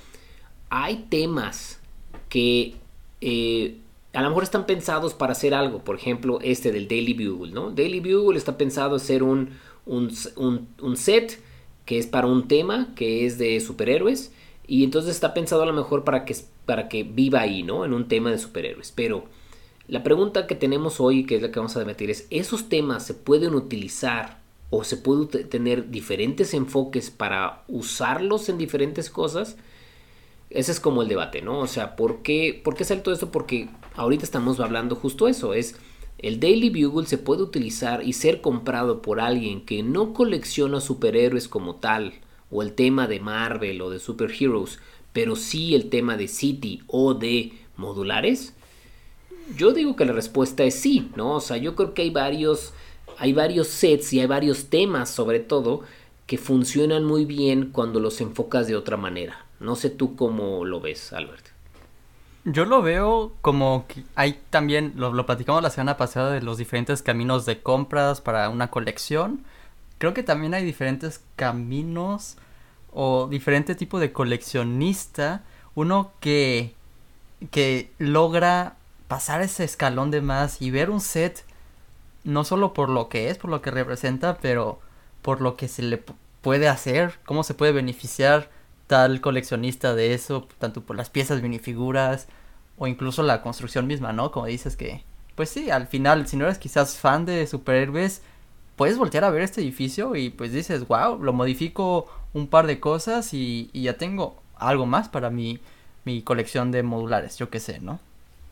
[0.71, 1.79] hay temas
[2.29, 2.77] que
[3.21, 3.77] eh,
[4.15, 5.85] a lo mejor están pensados para hacer algo.
[5.85, 7.71] Por ejemplo, este del Daily Bugle, ¿no?
[7.71, 9.51] Daily Bugle está pensado en ser un,
[9.85, 10.11] un,
[10.81, 11.41] un set
[11.85, 14.33] que es para un tema que es de superhéroes
[14.67, 17.85] y entonces está pensado a lo mejor para que, para que viva ahí, ¿no?
[17.85, 18.93] En un tema de superhéroes.
[18.95, 19.25] Pero
[19.89, 23.05] la pregunta que tenemos hoy, que es la que vamos a debatir, es, ¿esos temas
[23.07, 24.39] se pueden utilizar
[24.71, 29.57] o se puede tener diferentes enfoques para usarlos en diferentes cosas?
[30.51, 31.59] Ese es como el debate, ¿no?
[31.59, 33.33] O sea, ¿por qué, ¿por qué sale todo esto?
[33.33, 35.77] Porque ahorita estamos hablando justo eso, es...
[36.19, 41.47] El Daily Bugle se puede utilizar y ser comprado por alguien que no colecciona superhéroes
[41.47, 42.15] como tal,
[42.51, 44.81] o el tema de Marvel o de Superheroes,
[45.13, 48.55] pero sí el tema de City o de modulares?
[49.57, 51.37] Yo digo que la respuesta es sí, ¿no?
[51.37, 52.73] O sea, yo creo que hay varios,
[53.19, 55.83] hay varios sets y hay varios temas sobre todo
[56.27, 59.47] que funcionan muy bien cuando los enfocas de otra manera.
[59.61, 61.47] No sé tú cómo lo ves, Albert.
[62.45, 66.59] Yo lo veo como que hay también, lo, lo platicamos la semana pasada de los
[66.59, 69.45] diferentes caminos de compras para una colección
[69.99, 72.37] creo que también hay diferentes caminos
[72.93, 75.43] o diferente tipo de coleccionista.
[75.75, 76.75] Uno que,
[77.51, 78.77] que logra
[79.09, 81.45] pasar ese escalón de más y ver un set
[82.25, 84.81] no solo por lo que es, por lo que representa, pero
[85.23, 86.03] por lo que se le
[86.43, 88.51] puede hacer, cómo se puede beneficiar
[88.87, 92.29] tal coleccionista de eso, tanto por las piezas, minifiguras
[92.77, 94.31] o incluso la construcción misma, ¿no?
[94.31, 98.23] Como dices que, pues sí, al final, si no eres quizás fan de superhéroes,
[98.77, 102.81] puedes voltear a ver este edificio y pues dices, wow, lo modifico un par de
[102.81, 105.61] cosas y, ya tengo algo más para mi,
[106.05, 108.01] mi colección de modulares, yo qué sé, ¿no?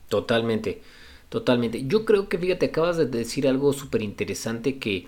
[0.09, 0.83] Totalmente,
[1.29, 1.85] totalmente.
[1.87, 5.07] Yo creo que, fíjate, acabas de decir algo súper interesante que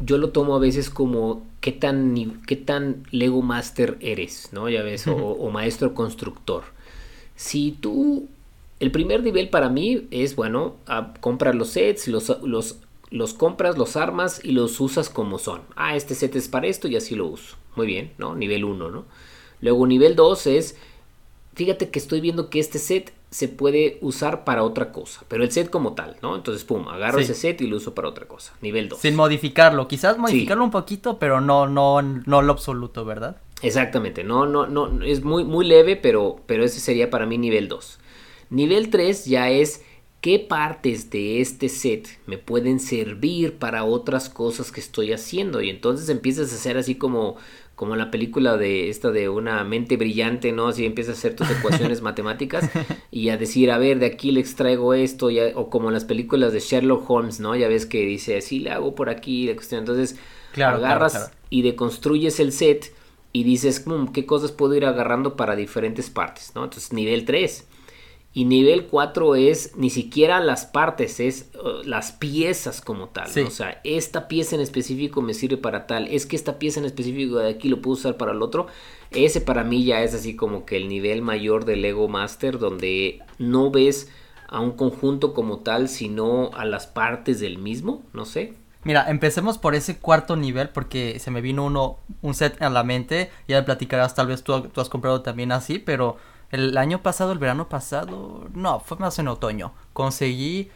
[0.00, 4.68] yo lo tomo a veces como qué tan, qué tan Lego Master eres, ¿no?
[4.68, 6.64] Ya ves, o, maestro constructor.
[7.36, 8.28] Si tú,
[8.80, 10.76] el primer nivel para mí es, bueno,
[11.20, 12.78] comprar los sets, los, los
[13.10, 15.62] los compras, los armas y los usas como son.
[15.76, 17.56] Ah, este set es para esto y así lo uso.
[17.76, 18.34] Muy bien, ¿no?
[18.34, 19.04] Nivel 1, ¿no?
[19.60, 20.76] Luego nivel 2 es,
[21.54, 25.52] fíjate que estoy viendo que este set se puede usar para otra cosa, pero el
[25.52, 26.34] set como tal, ¿no?
[26.34, 28.54] Entonces, pum, agarro ese set y lo uso para otra cosa.
[28.60, 28.98] Nivel 2.
[28.98, 33.36] Sin modificarlo, quizás modificarlo un poquito, pero no, no, no lo absoluto, ¿verdad?
[33.62, 37.68] Exactamente, no, no, no, es muy, muy leve, pero, pero ese sería para mí nivel
[37.68, 37.98] 2.
[38.50, 39.82] Nivel 3 ya es
[40.20, 45.70] qué partes de este set me pueden servir para otras cosas que estoy haciendo y
[45.70, 47.36] entonces empiezas a hacer así como
[47.80, 50.68] como la película de esta de una mente brillante, ¿no?
[50.68, 52.68] Así empiezas a hacer tus ecuaciones matemáticas
[53.10, 56.60] y a decir, a ver, de aquí le extraigo esto, o como las películas de
[56.60, 57.56] Sherlock Holmes, ¿no?
[57.56, 59.78] Ya ves que dice, así le hago por aquí, la cuestión.
[59.78, 60.16] Entonces,
[60.56, 62.92] agarras y deconstruyes el set
[63.32, 66.64] y dices, mm, ¿qué cosas puedo ir agarrando para diferentes partes, ¿no?
[66.64, 67.66] Entonces, nivel 3
[68.32, 73.28] y nivel 4 es ni siquiera las partes, es uh, las piezas como tal.
[73.44, 76.06] O sea, esta pieza en específico me sirve para tal.
[76.06, 78.68] Es que esta pieza en específico de aquí lo puedo usar para el otro.
[79.10, 83.20] Ese para mí ya es así como que el nivel mayor del Lego Master, donde
[83.38, 84.08] no ves
[84.46, 88.04] a un conjunto como tal, sino a las partes del mismo.
[88.12, 88.54] No sé.
[88.84, 92.84] Mira, empecemos por ese cuarto nivel porque se me vino uno, un set a la
[92.84, 93.28] mente.
[93.48, 96.16] Ya me platicarás, tal vez tú, tú has comprado también así, pero
[96.50, 99.72] el año pasado, el verano pasado, no, fue más en otoño.
[99.92, 100.70] Conseguí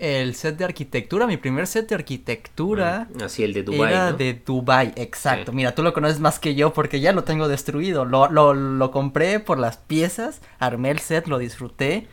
[0.00, 3.08] el set de arquitectura, mi primer set de arquitectura.
[3.12, 3.92] Mm, así el de Dubai.
[3.92, 5.52] Era de Dubai, exacto.
[5.52, 8.04] Mira, tú lo conoces más que yo porque ya lo tengo destruido.
[8.04, 12.06] Lo, lo, lo compré por las piezas, armé el set, lo disfruté.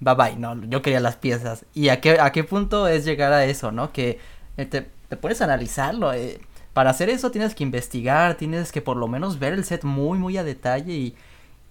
[0.00, 1.66] bye bye, no, yo quería las piezas.
[1.74, 3.92] ¿Y a qué, a qué punto es llegar a eso, no?
[3.92, 4.18] Que
[4.56, 6.14] eh, te, te puedes analizarlo.
[6.14, 6.40] Eh.
[6.72, 10.18] Para hacer eso tienes que investigar, tienes que por lo menos ver el set muy,
[10.18, 11.16] muy a detalle y,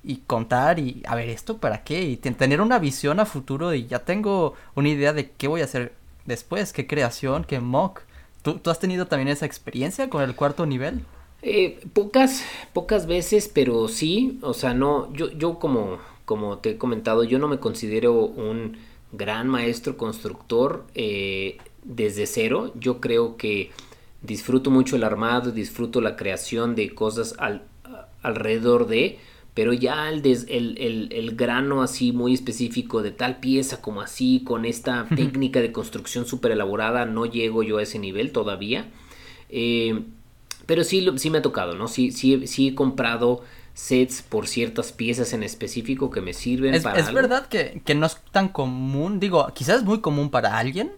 [0.04, 3.88] y contar y a ver esto para qué y tener una visión a futuro y
[3.88, 5.94] ya tengo una idea de qué voy a hacer
[6.26, 8.02] después, qué creación, qué mock.
[8.42, 11.06] ¿Tú, ¿Tú has tenido también esa experiencia con el cuarto nivel?
[11.42, 16.78] Eh, pocas, pocas veces, pero sí, o sea, no, yo, yo como, como te he
[16.78, 18.78] comentado, yo no me considero un
[19.12, 22.72] gran maestro constructor eh, desde cero.
[22.76, 23.72] Yo creo que
[24.22, 27.64] disfruto mucho el armado, disfruto la creación de cosas al,
[28.22, 29.20] alrededor de,
[29.54, 34.66] pero ya el, el, el, grano así muy específico de tal pieza como así, con
[34.66, 38.88] esta técnica de construcción súper elaborada, no llego yo a ese nivel todavía.
[39.50, 40.04] Eh,
[40.66, 41.88] pero sí, sí me ha tocado, ¿no?
[41.88, 43.44] Sí, sí, sí he comprado
[43.76, 47.00] sets por ciertas piezas en específico que me sirven es, para.
[47.00, 50.92] Es verdad que, que, no es tan común, digo, quizás es muy común para alguien,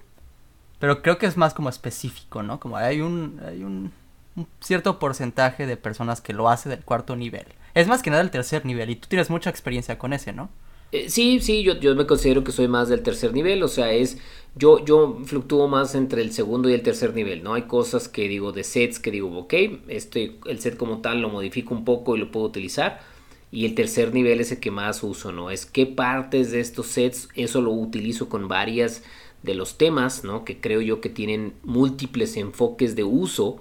[0.80, 2.60] pero creo que es más como específico, ¿no?
[2.60, 3.92] Como hay un, hay un,
[4.38, 7.48] un cierto porcentaje de personas que lo hace del cuarto nivel.
[7.76, 10.50] Es más que nada el tercer nivel, y tú tienes mucha experiencia con ese, ¿no?
[10.92, 13.92] Eh, sí, sí, yo, yo me considero que soy más del tercer nivel, o sea,
[13.92, 14.18] es
[14.56, 17.54] yo, yo fluctúo más entre el segundo y el tercer nivel, ¿no?
[17.54, 19.54] Hay cosas que digo de sets que digo, ok,
[19.90, 23.02] este, el set como tal lo modifico un poco y lo puedo utilizar.
[23.52, 25.52] Y el tercer nivel es el que más uso, ¿no?
[25.52, 29.04] Es qué partes de estos sets, eso lo utilizo con varias
[29.44, 30.46] de los temas, ¿no?
[30.46, 33.58] Que creo yo que tienen múltiples enfoques de uso.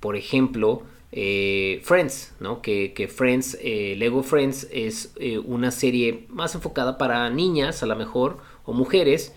[0.00, 2.60] Por ejemplo, eh, Friends, ¿no?
[2.60, 7.86] Que, que Friends, eh, Lego Friends es eh, una serie más enfocada para niñas, a
[7.86, 9.34] lo mejor, o mujeres,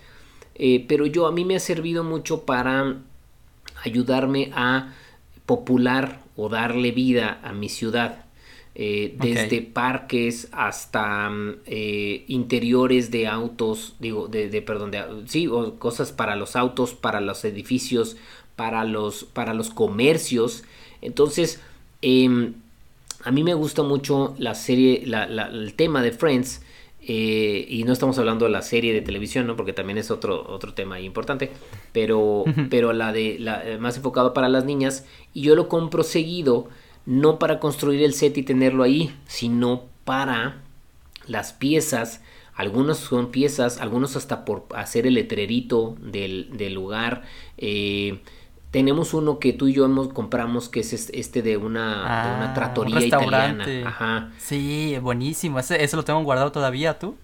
[0.86, 2.98] pero yo a mí me ha servido mucho para
[3.82, 4.94] ayudarme a
[5.46, 8.26] popular o darle vida a mi ciudad.
[8.74, 11.32] desde parques hasta
[12.26, 17.22] interiores de autos, digo, de, de perdón, de, sí, o cosas para los autos, para
[17.22, 18.18] los edificios,
[18.54, 20.64] para los, para los comercios.
[21.02, 21.60] Entonces,
[22.00, 22.54] em,
[23.24, 26.62] a mí me gusta mucho la serie, el tema de Friends.
[27.04, 29.56] Eh, y no estamos hablando de la serie de televisión, ¿no?
[29.56, 31.50] Porque también es otro, otro tema importante.
[31.92, 35.04] Pero, pero la de la, eh, más enfocado para las niñas.
[35.34, 36.68] Y yo lo compro seguido,
[37.04, 40.62] no para construir el set y tenerlo ahí, sino para
[41.26, 42.20] las piezas.
[42.54, 47.22] Algunos son piezas, algunos hasta por hacer el letrerito del, del lugar.
[47.58, 48.20] Eh,
[48.72, 52.54] tenemos uno que tú y yo hemos, compramos que es este de una, una ah,
[52.54, 53.66] tratoría italiana.
[53.86, 54.32] Ajá.
[54.38, 55.58] Sí, buenísimo.
[55.58, 57.14] Ese, lo tengo guardado todavía, ¿tú?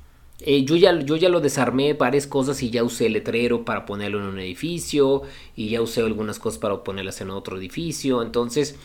[0.41, 3.87] Eh, yo, ya, yo ya lo desarmé varias cosas y ya usé el letrero para
[3.87, 5.23] ponerlo en un edificio
[5.57, 8.21] y ya usé algunas cosas para ponerlas en otro edificio.
[8.21, 8.77] Entonces,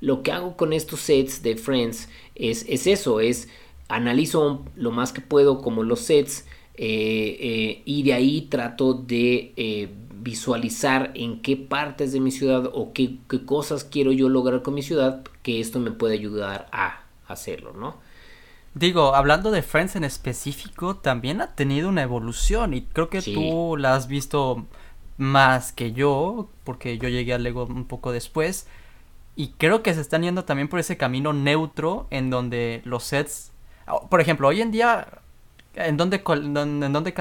[0.00, 3.48] lo que hago con estos sets de Friends es, es eso, es
[3.88, 9.90] analizo lo más que puedo como los sets eh, eh, y de ahí trato de
[10.22, 14.82] visualizar en qué partes de mi ciudad o qué, cosas quiero yo lograr con mi
[14.82, 17.96] ciudad, que esto me puede ayudar a hacerlo, ¿no?
[18.74, 23.76] Digo, hablando de Friends en específico, también ha tenido una evolución y creo que tú
[23.76, 24.64] la has visto
[25.18, 28.66] más que yo, porque yo llegué al Lego un poco después.
[29.36, 33.52] Y creo que se están yendo también por ese camino neutro en donde los sets...
[34.08, 35.20] Por ejemplo, hoy en día,
[35.74, 37.12] ¿en dónde, en dónde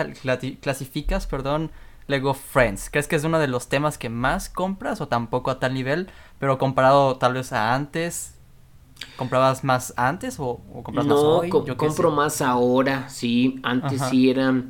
[0.61, 1.71] clasificas, perdón,
[2.11, 2.89] Lego Friends.
[2.91, 6.09] ¿Crees que es uno de los temas que más compras o tampoco a tal nivel?
[6.37, 8.35] Pero comparado tal vez a antes,
[9.15, 11.49] ¿comprabas más antes o, compras más hoy?
[11.65, 13.59] Yo compro más ahora, sí.
[13.63, 14.63] Antes sí era...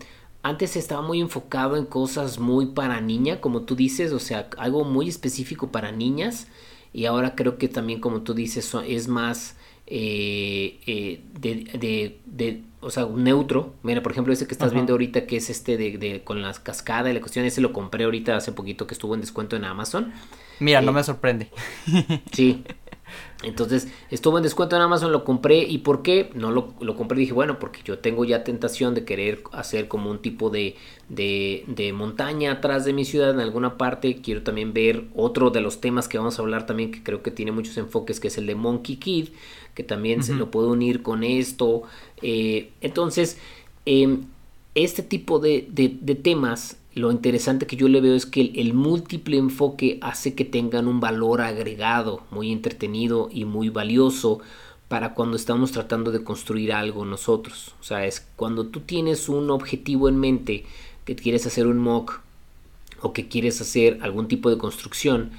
[0.44, 4.84] Antes estaba muy enfocado en cosas muy para niña, como tú dices, o sea, algo
[4.84, 6.48] muy específico para niñas.
[6.94, 9.56] Y ahora creo que también, como tú dices, es más
[9.94, 13.76] eh, eh, de, de o sea, neutro.
[13.84, 16.60] Mira, por ejemplo, ese que estás viendo ahorita, que es este de, de, con las
[16.60, 19.66] cascadas y la cuestión, ese lo compré ahorita hace poquito que estuvo en descuento en
[19.66, 20.14] Amazon.
[20.60, 21.50] Mira, no eh, me sorprende.
[22.32, 22.64] sí,
[23.44, 25.60] entonces estuvo en descuento en Amazon, lo compré.
[25.64, 26.30] ¿Y por qué?
[26.36, 27.18] No lo, lo compré.
[27.20, 30.76] Dije, bueno, porque yo tengo ya tentación de querer hacer como un tipo de,
[31.10, 34.22] de, de, montaña atrás de mi ciudad en alguna parte.
[34.22, 37.32] Quiero también ver otro de los temas que vamos a hablar también, que creo que
[37.32, 39.30] tiene muchos enfoques, que es el de Monkey Kid,
[39.74, 41.84] que también se lo puedo unir con esto.
[42.22, 43.38] Eh, entonces,
[43.86, 44.26] em,
[44.76, 49.38] este tipo de, de temas lo interesante que yo le veo es que el, múltiple
[49.38, 54.40] enfoque hace que tengan un valor agregado muy entretenido y muy valioso
[54.90, 57.76] para cuando estamos tratando de construir algo nosotros.
[57.80, 60.66] O sea, es cuando tú tienes un objetivo en mente,
[61.06, 62.20] que quieres hacer un mock
[63.02, 65.32] o que quieres hacer algún tipo de construcción,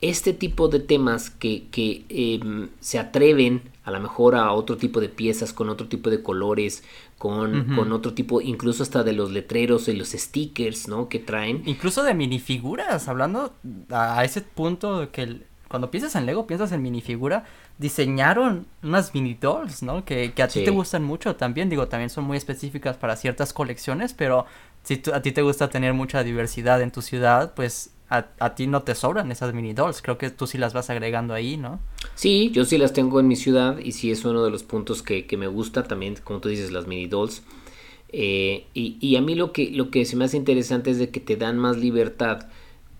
[0.00, 5.00] este tipo de temas que, que em, se atreven a lo mejor a otro tipo
[5.00, 6.84] de piezas, con otro tipo de colores,
[7.16, 11.08] con, con, otro tipo, incluso hasta de los letreros y los stickers, ¿no?
[11.08, 11.62] Que traen.
[11.64, 13.54] Incluso de minifiguras, hablando
[13.90, 17.44] a ese punto que cuando piensas en Lego, piensas en minifigura,
[17.78, 20.04] diseñaron unas mini dolls, ¿no?
[20.04, 23.52] Que, que a ti te gustan mucho también, digo, también son muy específicas para ciertas
[23.52, 24.46] colecciones, pero
[24.82, 28.82] si a ti te gusta tener mucha diversidad en tu ciudad, pues a, ti no
[28.82, 30.00] te sobran esas mini dolls.
[30.02, 31.80] Creo que tú sí las vas agregando ahí, ¿no?
[32.14, 35.02] Sí, yo sí las tengo en mi ciudad y sí es uno de los puntos
[35.02, 37.42] que, que me gusta también, como tú dices, las mini dolls.
[38.10, 41.10] Eh, y, y, a mí lo que, lo que se me hace interesante es de
[41.10, 42.48] que te dan más libertad,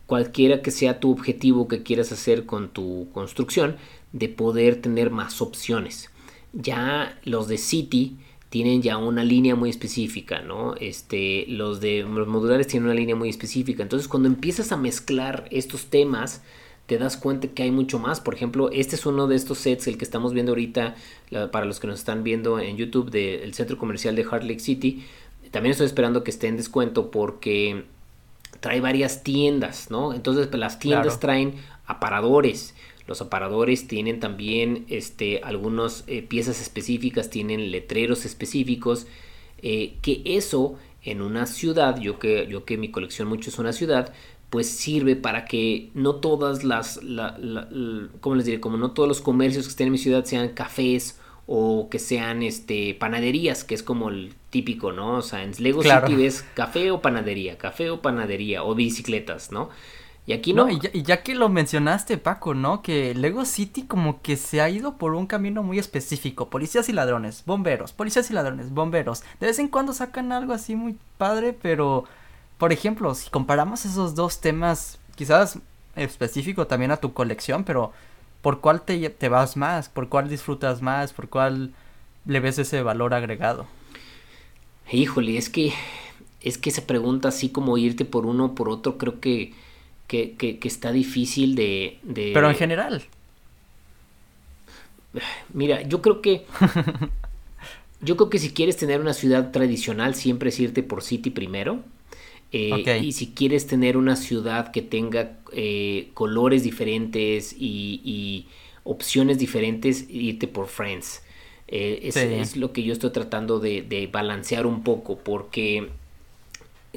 [0.07, 3.77] cualquiera que sea tu objetivo que quieras hacer con tu construcción,
[4.13, 6.11] de poder tener más opciones.
[6.53, 8.19] Ya los de City
[8.51, 10.75] tienen ya una línea muy específica, ¿no?
[10.77, 13.83] Este, los de los modulares tienen una línea muy específica.
[13.83, 16.43] Entonces, cuando empiezas a mezclar estos temas,
[16.87, 18.21] te das cuenta que hay mucho más.
[18.21, 20.97] Por ejemplo, este es uno de estos sets, el que estamos viendo ahorita,
[21.53, 25.05] para los que nos están viendo en YouTube del centro comercial de Heart Lake City.
[25.51, 27.85] También estoy esperando que esté en descuento porque
[28.61, 30.15] trae varias tiendas, ¿no?
[30.15, 32.75] Entonces, las tiendas traen aparadores.
[33.09, 39.07] Los aparadores tienen también este, algunas eh, piezas específicas, tienen letreros específicos,
[39.63, 43.73] eh, que eso en una ciudad, yo que, yo que mi colección mucho es una
[43.73, 44.13] ciudad,
[44.51, 47.39] pues sirve para que no todas las, la,
[48.21, 48.61] ¿cómo les diré?
[48.61, 52.43] Como no todos los comercios que estén en mi ciudad sean cafés o que sean
[52.43, 55.17] este panaderías, que es como el típico, ¿no?
[55.17, 59.71] O sea, en Lego City ves café o panadería, café o panadería o bicicletas, ¿no?
[60.29, 60.69] Y aquí no.
[60.69, 62.83] y, ya, que lo mencionaste, Paco, ¿no?
[62.83, 66.51] Que Lego City como que se ha ido por un camino muy específico.
[66.51, 69.23] Policías y ladrones, bomberos, policías y ladrones, bomberos.
[69.41, 72.05] De vez en cuando sacan algo así muy padre, pero,
[72.59, 75.61] por ejemplo, si comparamos esos dos temas, quizás
[75.97, 77.93] específico también a tu colección, pero
[78.43, 79.89] ¿por cuál te, te vas más?
[79.89, 81.15] ¿Por cuál disfrutas más?
[81.15, 81.73] ¿Por cuál
[82.27, 83.65] le ves ese valor agregado?
[84.93, 85.73] Híjole, es que,
[86.43, 89.55] es que esa pregunta así como irte por uno o por otro, creo que
[90.09, 93.05] que, que, está difícil de, de, Pero en general.
[95.53, 96.45] Mira, yo creo que...
[98.01, 101.85] yo creo que si quieres tener una ciudad tradicional, siempre es irte por City primero.
[102.51, 108.47] Eh, y si quieres tener una ciudad que tenga eh, colores diferentes y,
[108.85, 111.23] opciones diferentes, irte por Friends.
[111.67, 115.91] Eh, es, es, lo que yo estoy tratando de, de balancear un poco, porque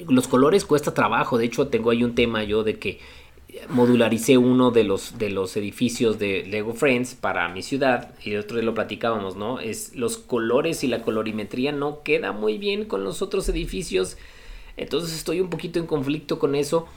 [0.08, 1.38] los colores cuesta trabajo.
[1.38, 3.00] De hecho, tengo ahí un tema yo de que
[3.70, 8.40] modularicé uno de los, de los edificios de Lego Friends para mi ciudad y de
[8.40, 9.60] otro día lo platicábamos, ¿no?
[9.60, 14.18] Es los colores y la colorimetría no queda muy bien con los otros edificios.
[14.78, 16.88] Entonces estoy un poquito en conflicto con eso.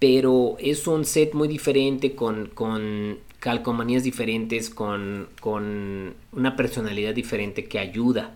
[0.00, 7.66] Pero es un set muy diferente con, con calcomanías diferentes, con, con una personalidad diferente
[7.66, 8.34] que ayuda.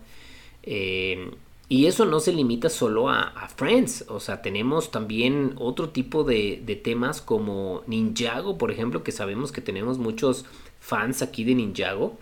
[0.63, 1.29] Eh,
[1.71, 6.81] y eso no se limita solo a, Friends, o sea, tenemos también otro tipo de,
[6.83, 10.45] temas como Ninjago, por ejemplo, que sabemos que tenemos muchos
[10.79, 12.17] fans aquí de Ninjago.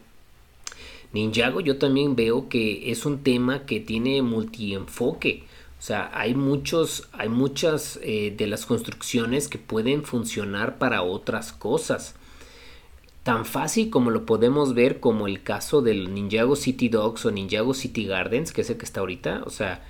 [1.14, 5.45] Ninjago yo también veo que es un tema que tiene multienfoque.
[5.80, 11.54] O sea, hay muchos, hay muchas eh, de las construcciones que pueden funcionar para otras
[11.54, 12.16] cosas
[13.28, 17.73] tan fácil como lo podemos ver como el caso del Ninjago City Dogs o Ninjago
[17.73, 19.41] City Gardens, que es el que está ahorita.
[19.45, 19.82] O sea,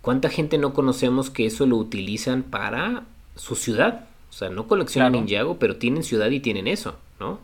[0.00, 3.04] ¿cuánta gente no conocemos que eso lo utilizan para
[3.36, 4.06] su ciudad?
[4.30, 7.38] O sea, no coleccionan Ninjago, pero tienen ciudad y tienen eso, ¿no?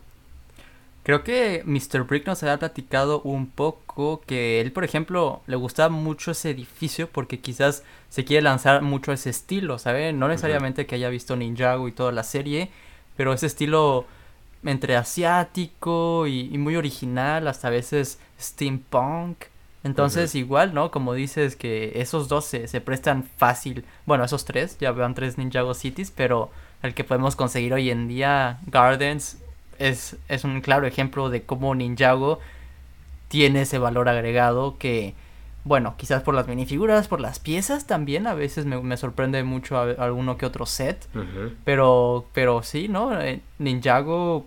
[1.04, 2.02] Creo que Mr.
[2.02, 7.08] Brick nos ha platicado un poco que él, por ejemplo, le gustaba mucho ese edificio
[7.08, 10.12] porque quizás se quiere lanzar mucho ese estilo, ¿sabes?
[10.12, 12.70] No necesariamente que haya visto Ninjago y toda la serie,
[13.16, 14.04] pero ese estilo
[14.64, 19.44] entre asiático y, muy original, hasta a veces steampunk.
[19.84, 20.90] Entonces, igual, ¿no?
[20.90, 23.84] Como dices que esos dos se, se, prestan fácil.
[24.06, 26.50] Bueno, esos tres, ya vean tres Ninjago Cities, pero
[26.82, 29.38] el que podemos conseguir hoy en día, Gardens,
[29.78, 32.40] es, es un claro ejemplo de cómo Ninjago
[33.28, 35.14] tiene ese valor agregado que
[35.68, 40.38] bueno, quizás por las minifiguras, por las piezas también, a veces me, sorprende mucho alguno
[40.38, 41.06] que otro set,
[41.64, 43.20] pero, pero sí, ¿no?
[43.20, 44.46] Eh, Ninjago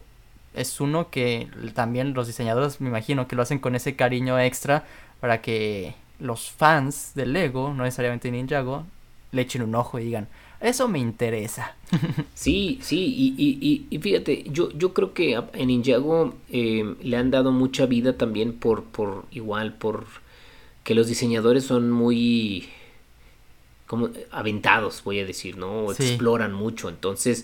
[0.55, 4.83] es uno que también los diseñadores me imagino que lo hacen con ese cariño extra
[5.19, 8.85] para que los fans de Lego, no necesariamente Ninjago,
[9.31, 10.27] le echen un ojo y digan,
[10.59, 11.75] eso me interesa.
[12.33, 17.29] Sí, sí, y, y, y, fíjate, yo, yo creo que en Ninjago eh, le han
[17.29, 20.07] dado mucha vida también por, por igual, por
[20.83, 22.69] que los diseñadores son muy
[23.87, 25.91] como aventados, voy a decir, ¿no?
[25.91, 26.87] Exploran mucho.
[26.87, 27.43] Entonces,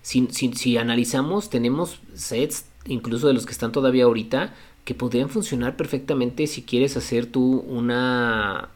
[0.00, 5.28] si, si, si analizamos, tenemos sets, incluso de los que están todavía ahorita, que podrían
[5.28, 8.68] funcionar perfectamente si quieres hacer tú una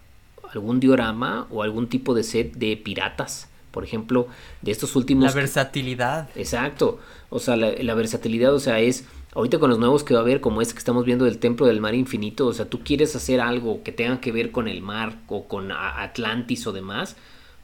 [0.52, 3.48] algún diorama o algún tipo de set de piratas.
[3.70, 4.26] Por ejemplo,
[4.60, 5.24] de estos últimos...
[5.24, 6.28] La versatilidad.
[6.34, 6.98] Exacto.
[7.30, 9.04] O sea, la, la, versatilidad, o sea, es...
[9.34, 11.66] Ahorita con los nuevos que va a haber, como este que estamos viendo del Templo
[11.66, 14.82] del Mar Infinito, o sea, tú quieres hacer algo que tenga que ver con el
[14.82, 17.16] mar o con Atlantis o demás,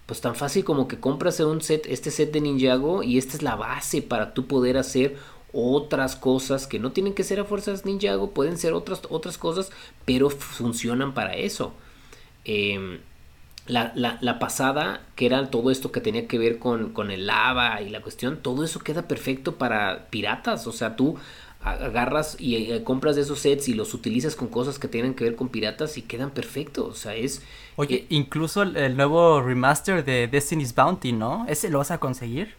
[0.06, 3.42] pues tan fácil como que compras un set, este set de Ninjago y esta es
[3.42, 5.16] la base para tú poder hacer
[5.52, 9.70] otras cosas que no tienen que ser a fuerzas Ninjago, pueden ser otras, otras cosas,
[10.06, 11.74] pero funcionan para eso.
[12.46, 13.00] Eh,
[13.66, 17.26] la, la, la, pasada, que era todo esto que tenía que ver con, con el
[17.26, 20.66] lava y la cuestión, todo eso queda perfecto para piratas.
[20.66, 21.16] O sea, tú
[21.60, 25.24] agarras y eh, compras de esos sets y los utilizas con cosas que tienen que
[25.24, 26.86] ver con piratas y quedan perfectos.
[26.86, 27.42] O sea, es.
[27.76, 31.46] Oye, eh, incluso el, el, nuevo remaster de Destiny's Bounty, ¿no?
[31.48, 32.54] ¿Ese lo vas a conseguir?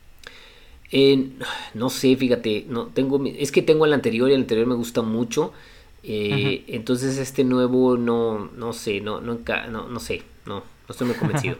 [0.91, 1.30] Eh,
[1.74, 5.02] no sé, fíjate, no tengo, es que tengo el anterior y el anterior me gusta
[5.02, 5.54] mucho.
[6.02, 9.39] Eh, entonces este nuevo no, no sé, no, no,
[9.70, 11.58] no, no sé, no, no estoy muy convencido.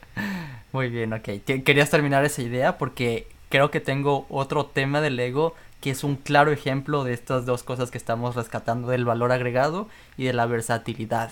[0.72, 1.28] muy bien, ok.
[1.64, 5.54] Querías terminar esa idea porque creo que tengo otro tema de Lego
[5.86, 9.86] que es un claro ejemplo de estas dos cosas que estamos rescatando del valor agregado
[10.16, 11.30] y de la versatilidad.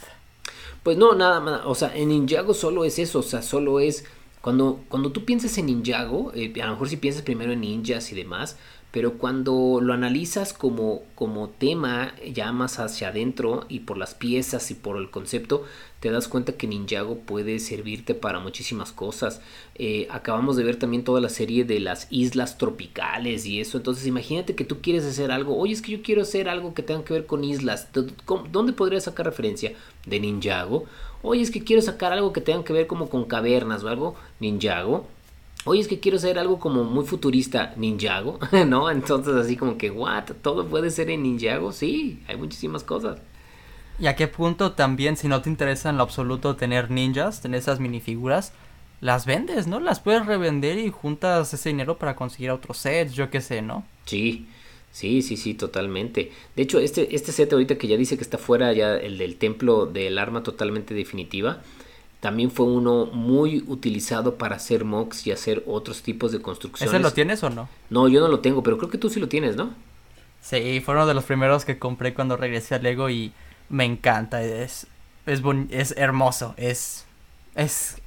[0.84, 4.04] Pues no, nada más, o sea, en Ninjago solo es eso, o sea, solo es
[4.42, 8.12] cuando, cuando tú piensas en Ninjago, eh, a lo mejor si piensas primero en ninjas
[8.12, 8.56] y demás,
[8.94, 14.70] pero cuando lo analizas como, como tema ya más hacia adentro y por las piezas
[14.70, 15.64] y por el concepto,
[15.98, 19.40] te das cuenta que Ninjago puede servirte para muchísimas cosas.
[19.74, 24.06] Eh, acabamos de ver también toda la serie de las islas tropicales y eso, entonces
[24.06, 27.02] imagínate que tú quieres hacer algo, oye es que yo quiero hacer algo que tenga
[27.04, 27.88] que ver con islas,
[28.52, 29.72] ¿dónde podría sacar referencia?
[30.06, 30.84] De Ninjago.
[31.20, 34.14] Oye es que quiero sacar algo que tenga que ver como con cavernas o algo,
[34.38, 35.08] Ninjago
[35.64, 38.90] oye, es que quiero hacer algo como muy futurista, Ninjago, ¿no?
[38.90, 40.24] Entonces así como que, ¿what?
[40.42, 41.72] ¿Todo puede ser en Ninjago?
[41.72, 43.18] Sí, hay muchísimas cosas.
[43.98, 47.60] ¿Y a qué punto también, si no te interesa en lo absoluto tener ninjas, tener
[47.60, 48.52] esas minifiguras,
[49.00, 49.78] las vendes, ¿no?
[49.78, 53.84] Las puedes revender y juntas ese dinero para conseguir otros sets, yo qué sé, ¿no?
[54.04, 54.48] Sí,
[54.90, 56.32] sí, sí, sí, totalmente.
[56.56, 59.36] De hecho, este, este set ahorita que ya dice que está fuera ya el del
[59.36, 61.62] templo del arma totalmente definitiva,
[62.24, 66.94] también fue uno muy utilizado para hacer mocks y hacer otros tipos de construcciones.
[66.94, 67.68] ¿Ese lo tienes o no?
[67.90, 69.74] No, yo no lo tengo, pero creo que tú sí lo tienes, ¿no?
[70.40, 73.34] Sí, fue uno de los primeros que compré cuando regresé a Lego y
[73.68, 74.86] me encanta, es
[75.26, 77.04] es, es hermoso, es
[77.56, 78.00] es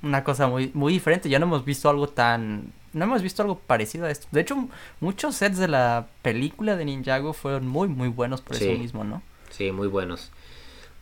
[0.00, 3.58] una cosa muy muy diferente, ya no hemos visto algo tan no hemos visto algo
[3.58, 4.28] parecido a esto.
[4.30, 4.68] De hecho,
[5.00, 9.22] muchos sets de la película de Ninjago fueron muy muy buenos por eso mismo, ¿no?
[9.50, 10.30] Sí, muy buenos.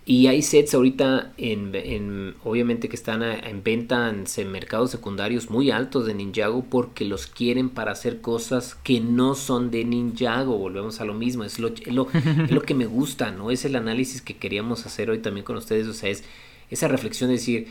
[0.05, 6.07] Y hay sets ahorita, en, obviamente que están en venta en, mercados secundarios muy altos
[6.07, 10.59] de Ninjago porque los quieren para hacer cosas que no son de Ninjago.
[10.59, 12.09] Volvemos a lo mismo, es lo, lo,
[12.51, 13.53] lo que me gusta, ¿no?
[13.53, 15.87] Es el análisis que queríamos hacer hoy también con ustedes.
[15.87, 16.25] O sea, es
[16.69, 17.69] esa reflexión de decir,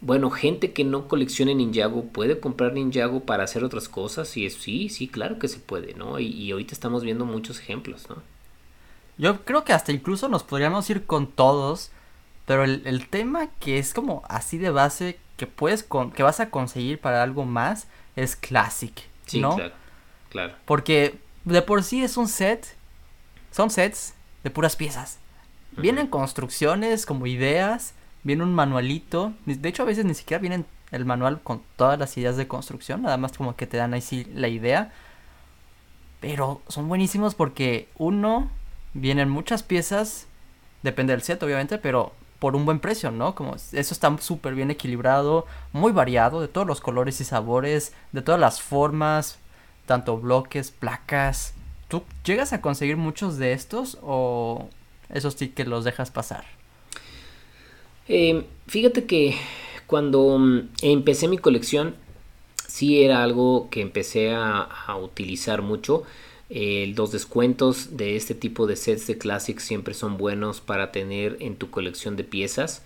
[0.00, 4.34] bueno, gente que no coleccione Ninjago puede comprar Ninjago para hacer otras cosas.
[4.38, 6.18] Y es, sí, sí, claro que se puede, ¿no?
[6.18, 8.33] Y, y ahorita estamos viendo muchos ejemplos, ¿no?
[9.16, 11.90] Yo creo que hasta incluso nos podríamos ir con todos,
[12.46, 16.50] pero el, tema que es como así de base que puedes con, que vas a
[16.50, 17.86] conseguir para algo más
[18.16, 18.94] es Classic,
[19.26, 19.72] sí, Claro,
[20.30, 20.54] claro.
[20.64, 22.76] Porque de por sí es un set,
[23.50, 25.18] son sets de puras piezas.
[25.76, 29.32] Vienen construcciones como ideas, viene un manualito.
[29.44, 33.02] De hecho, a veces ni siquiera vienen el manual con todas las ideas de construcción,
[33.02, 34.92] nada más como que te dan ahí sí la idea.
[36.20, 38.50] Pero son buenísimos porque uno
[38.94, 40.26] vienen muchas piezas,
[40.82, 43.34] depende del set obviamente, pero por un buen precio, ¿no?
[43.34, 48.22] Como eso está súper bien equilibrado, muy variado, de todos los colores y sabores, de
[48.22, 49.38] todas las formas,
[49.86, 51.54] tanto bloques, placas.
[51.88, 54.68] ¿Tú llegas a conseguir muchos de estos o
[55.08, 56.44] esos sí que los dejas pasar?
[58.08, 59.36] Eh, fíjate que
[59.86, 61.94] cuando mm, empecé mi colección,
[62.66, 64.68] sí era algo que empecé a
[65.00, 66.04] utilizar mucho
[66.50, 71.36] eh, los descuentos de este tipo de sets de Classic siempre son buenos para tener
[71.40, 72.82] en tu colección de piezas.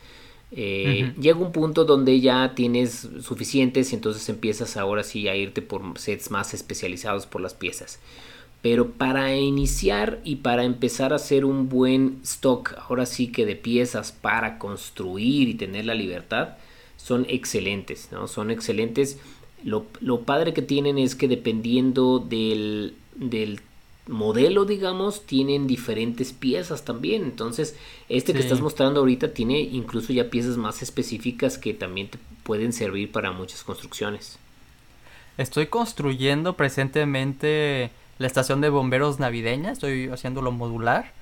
[0.50, 5.60] Eh, llega un punto donde ya tienes suficientes y entonces empiezas ahora sí a irte
[5.60, 7.98] por sets más especializados por las piezas.
[8.62, 13.56] Pero para iniciar y para empezar a hacer un buen stock, ahora sí que de
[13.56, 16.56] piezas para construir y tener la libertad,
[16.96, 18.26] son excelentes, ¿no?
[18.26, 19.18] Son excelentes.
[19.62, 23.60] Lo, lo padre que tienen es que dependiendo del del
[24.06, 27.22] modelo, digamos, tienen diferentes piezas también.
[27.22, 27.76] Entonces,
[28.08, 32.72] este que estás mostrando ahorita tiene incluso ya piezas más específicas que también te pueden
[32.72, 34.38] servir para muchas construcciones.
[35.36, 41.12] Estoy construyendo presentemente la estación de bomberos navideña, estoy haciéndolo modular.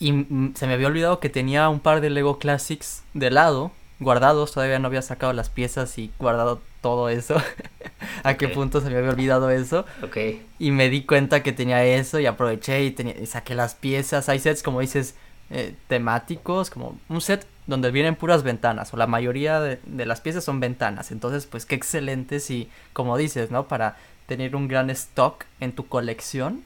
[0.00, 0.10] Y
[0.54, 4.78] se me había olvidado que tenía un par de Lego Classics de lado, guardados, todavía
[4.78, 7.36] no había sacado las piezas y guardado todo eso.
[8.22, 9.84] a qué punto se me había olvidado eso.
[10.02, 10.16] Ok.
[10.58, 14.28] Y me di cuenta que tenía eso y aproveché y, tenía, y saqué las piezas.
[14.28, 15.14] Hay sets, como dices,
[15.50, 20.20] eh, temáticos, como un set donde vienen puras ventanas, o la mayoría de, de, las
[20.20, 21.10] piezas son ventanas.
[21.10, 23.68] Entonces, pues qué excelente si, como dices, ¿no?
[23.68, 23.96] Para
[24.26, 26.62] tener un gran stock en tu colección,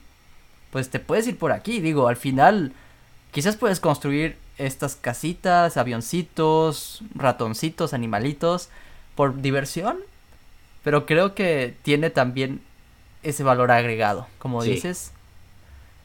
[0.71, 1.79] pues te puedes ir por aquí.
[1.81, 2.73] Digo, al final,
[3.31, 8.69] quizás puedes construir estas casitas, avioncitos, ratoncitos, animalitos,
[9.15, 9.99] por diversión,
[10.83, 12.61] pero creo que tiene también
[13.23, 14.71] ese valor agregado, como sí.
[14.71, 15.11] dices.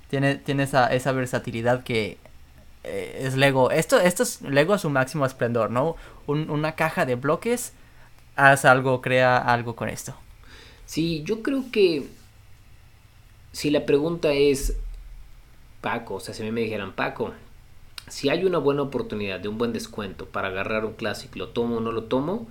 [0.08, 2.16] Tiene, tiene esa, esa versatilidad que
[2.84, 3.70] eh, es Lego.
[3.70, 5.96] Esto, esto es Lego a su máximo esplendor, ¿no?
[6.26, 7.72] Un, una caja de bloques,
[8.36, 10.14] haz algo, crea algo con esto.
[10.86, 12.06] Sí, yo creo que
[13.52, 14.76] si la pregunta es,
[15.82, 17.34] Paco, o sea, si a mí me dijeran, Paco,
[18.10, 21.76] si hay una buena oportunidad de un buen descuento para agarrar un clásico, ¿lo tomo
[21.76, 22.48] o no lo tomo?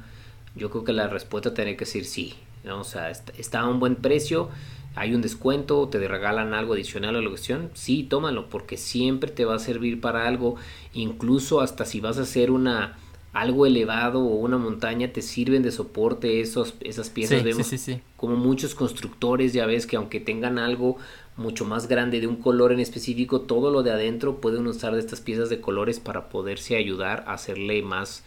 [0.55, 2.35] Yo creo que la respuesta tendría que decir sí.
[2.63, 2.81] ¿no?
[2.81, 4.49] O sea, está, a un buen precio,
[4.95, 9.45] hay un descuento, te regalan algo adicional a la cuestión, sí, tómalo, porque siempre te
[9.45, 10.55] va a servir para algo,
[10.93, 12.97] incluso hasta si vas a hacer una
[13.33, 17.39] algo elevado o una montaña te sirven de soporte esos, esas piezas.
[17.39, 18.01] Sí, Vemos sí, sí, sí.
[18.15, 20.97] como muchos constructores, ya ves que aunque tengan algo
[21.37, 24.99] mucho más grande de un color en específico, todo lo de adentro pueden usar de
[24.99, 28.23] estas piezas de colores para poderse ayudar a hacerle más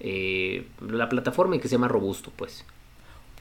[0.00, 2.64] eh, la plataforma y que sea más robusto, pues.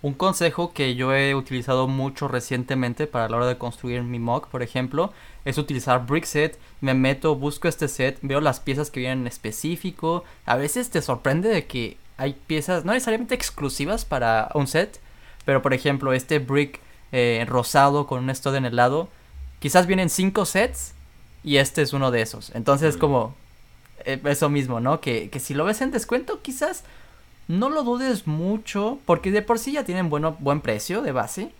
[0.03, 4.47] Un consejo que yo he utilizado mucho recientemente para la hora de construir mi mock,
[4.47, 5.13] por ejemplo,
[5.45, 6.57] es utilizar Brickset.
[6.81, 10.23] Me meto, busco este set, veo las piezas que vienen en específico.
[10.45, 14.99] A veces te sorprende de que hay piezas no necesariamente exclusivas para un set,
[15.45, 16.79] pero por ejemplo este brick
[17.11, 19.09] eh, rosado con un stud en el lado,
[19.59, 20.93] quizás vienen cinco sets
[21.43, 22.51] y este es uno de esos.
[22.55, 22.99] Entonces mm.
[22.99, 23.35] como
[24.05, 25.01] eh, eso mismo, ¿no?
[25.01, 26.83] Que, que si lo ves en descuento quizás
[27.47, 31.51] no lo dudes mucho, porque de por sí ya tienen bueno, buen precio de base.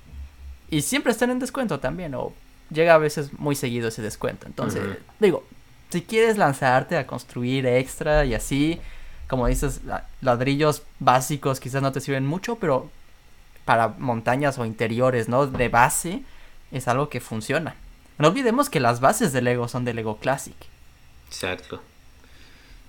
[0.69, 2.31] Y siempre están en descuento también, o
[2.69, 4.47] llega a veces muy seguido ese descuento.
[4.47, 4.81] Entonces,
[5.19, 5.43] digo,
[5.89, 8.79] si quieres lanzarte a construir extra y así,
[9.27, 9.81] como dices,
[10.21, 12.89] ladrillos básicos quizás no te sirven mucho, pero
[13.65, 15.47] para montañas o interiores, ¿no?
[15.47, 16.23] De base,
[16.71, 17.75] es algo que funciona.
[18.17, 20.55] No olvidemos que las bases de Lego son de Lego Classic.
[21.27, 21.81] Exacto.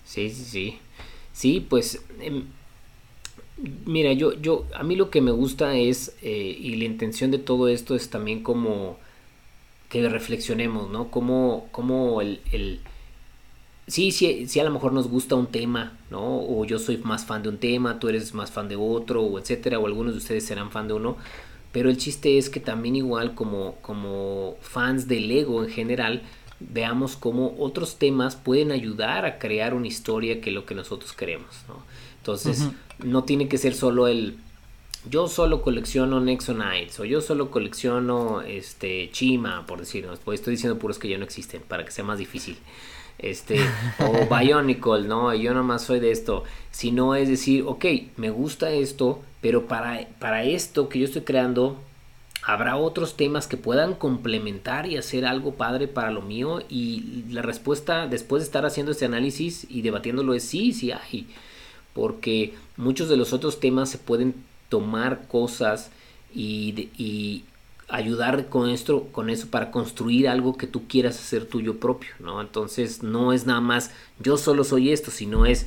[0.05, 0.81] Sí, sí, sí.
[1.33, 2.03] Sí, pues...
[2.21, 2.43] Eh
[3.85, 7.39] Mira, yo, yo, a mí lo que me gusta es, eh, y la intención de
[7.39, 8.99] todo esto es también como
[9.89, 11.11] que reflexionemos, ¿no?
[11.11, 12.81] Como, como el
[13.87, 16.41] sí, sí, sí, a lo mejor nos gusta un tema, ¿no?
[16.41, 19.39] O yo soy más fan de un tema, tú eres más fan de otro, o
[19.39, 21.17] etcétera, o algunos de ustedes serán fan de uno.
[21.73, 26.23] Pero el chiste es que también igual como, como fans del Lego en general,
[26.61, 31.65] veamos cómo otros temas pueden ayudar a crear una historia que lo que nosotros queremos,
[31.69, 31.83] ¿no?
[32.19, 33.05] Entonces, uh -huh.
[33.05, 34.37] no tiene que ser solo el
[35.11, 40.79] yo solo colecciono Nexonites o yo solo colecciono este Chima, por decirlo, pues estoy diciendo
[40.79, 42.57] puros que ya no existen para que sea más difícil.
[43.23, 43.59] Este,
[43.99, 46.45] o Bionicle, no, yo nomás soy de esto.
[46.71, 47.85] Si no es decir, ok,
[48.17, 51.79] me gusta esto, pero para, para esto que yo estoy creando,
[52.45, 56.61] habrá otros temas que puedan complementar y hacer algo padre para lo mío.
[56.69, 61.27] Y la respuesta, después de estar haciendo este análisis y debatiéndolo, es sí, sí hay
[61.95, 64.35] porque muchos de los otros temas se pueden
[64.69, 65.91] tomar cosas
[66.35, 67.45] y, y,
[67.93, 72.41] ayudar con esto con eso para construir algo que tú quieras hacer tuyo propio no
[72.41, 75.67] entonces no es nada más yo solo soy esto sino es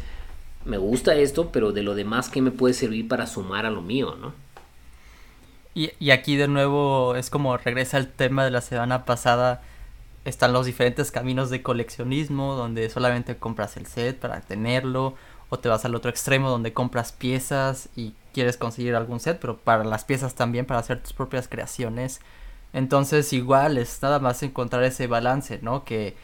[0.65, 3.82] me gusta esto pero de lo demás que me puede servir para sumar a lo
[3.82, 4.45] mío no
[5.76, 9.61] y, y aquí de nuevo es como regresa el tema de la semana pasada.
[10.23, 15.15] Están los diferentes caminos de coleccionismo donde solamente compras el set para tenerlo
[15.49, 19.55] o te vas al otro extremo donde compras piezas y quieres conseguir algún set, pero
[19.55, 22.19] para las piezas también, para hacer tus propias creaciones.
[22.73, 25.86] Entonces igual es nada más encontrar ese balance, ¿no?
[25.86, 26.17] Que,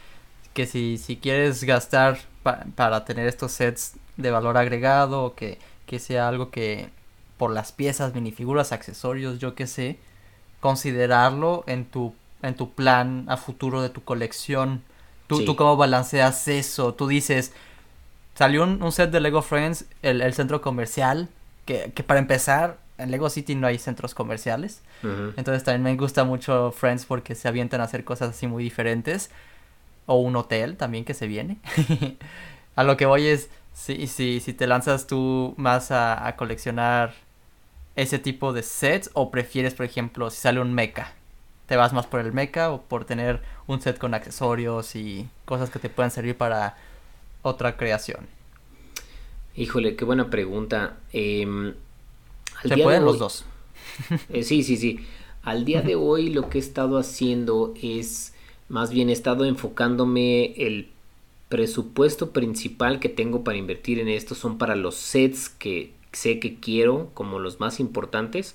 [0.52, 5.58] que si, si quieres gastar pa para tener estos sets de valor agregado o que,
[5.86, 6.90] que sea algo que
[7.38, 9.98] por las piezas, minifiguras, accesorios, yo qué sé,
[10.60, 14.82] considerarlo en tu, en tu plan a futuro de tu colección.
[15.28, 15.44] Tú, sí.
[15.46, 17.54] tú cómo balanceas eso, tú dices,
[18.34, 21.30] salió un, un, set de Lego Friends, el, el centro comercial,
[21.64, 24.82] que, que, para empezar, en Lego City no hay centros comerciales.
[25.02, 25.34] Uh -huh.
[25.36, 29.30] Entonces también me gusta mucho Friends porque se avientan a hacer cosas así muy diferentes.
[30.06, 31.58] O un hotel también que se viene.
[32.76, 37.14] a lo que voy es, si, si, si te lanzas tú más a, a coleccionar
[37.96, 41.12] ese tipo de sets o prefieres, por ejemplo, si sale un mecha?
[41.66, 45.70] ¿Te vas más por el mecha o por tener un set con accesorios y cosas
[45.70, 46.76] que te puedan servir para
[47.42, 48.26] otra creación?
[49.56, 50.98] Híjole, qué buena pregunta.
[51.12, 51.74] Em,
[52.64, 53.44] Se pueden los dos.
[54.30, 55.00] Eh, sí, sí, sí.
[55.42, 58.32] Al día de hoy lo que he estado haciendo es,
[58.68, 60.88] más bien he estado enfocándome el
[61.48, 66.54] presupuesto principal que tengo para invertir en esto son para los sets que sé que
[66.58, 68.54] quiero como los más importantes.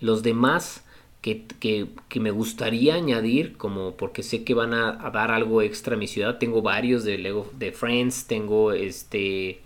[0.00, 0.82] Los demás
[1.20, 5.94] que, que, me gustaría añadir como porque sé que van a, a, dar algo extra
[5.94, 6.38] a mi ciudad.
[6.38, 9.60] Tengo varios de Lego de Friends, tengo este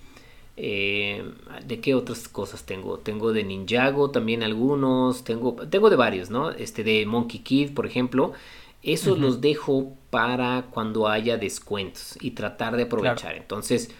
[0.63, 1.25] eh,
[1.67, 2.99] ¿De qué otras cosas tengo?
[2.99, 6.51] Tengo de Ninjago también algunos, tengo, tengo de varios, ¿no?
[6.51, 8.35] Este de Monkey Kid, por ejemplo.
[8.83, 13.37] Esos los dejo para cuando haya descuentos y tratar de aprovechar.
[13.37, 13.91] Entonces,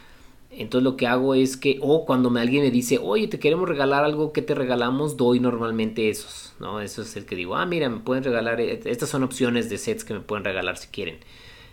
[0.51, 3.67] entonces lo que hago es que, o cuando me, alguien me dice, oye, te queremos
[3.67, 5.17] regalar algo, que te regalamos?
[5.17, 6.81] Doy normalmente esos, ¿no?
[6.83, 9.79] Eso es el que digo, ah, mira, me pueden regalar, eh, estas son opciones de
[9.79, 11.21] sets que me pueden regalar si quieren.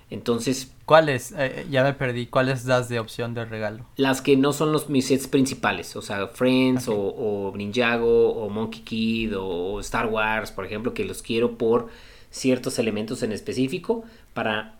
[0.09, 0.71] Entonces.
[0.85, 1.33] ¿Cuáles?
[1.37, 2.27] Eh, ya me perdí.
[2.27, 3.85] ¿Cuáles das de opción de regalo?
[3.97, 5.95] Las que no son los mis sets principales.
[5.95, 11.21] O sea, Friends o, Ninjago o Monkey Kid o Star Wars, por ejemplo, que los
[11.21, 11.89] quiero por
[12.29, 14.03] ciertos elementos en específico
[14.33, 14.79] para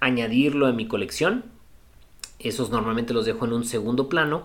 [0.00, 1.44] añadirlo a mi colección.
[2.38, 4.44] Esos normalmente los dejo en un segundo plano.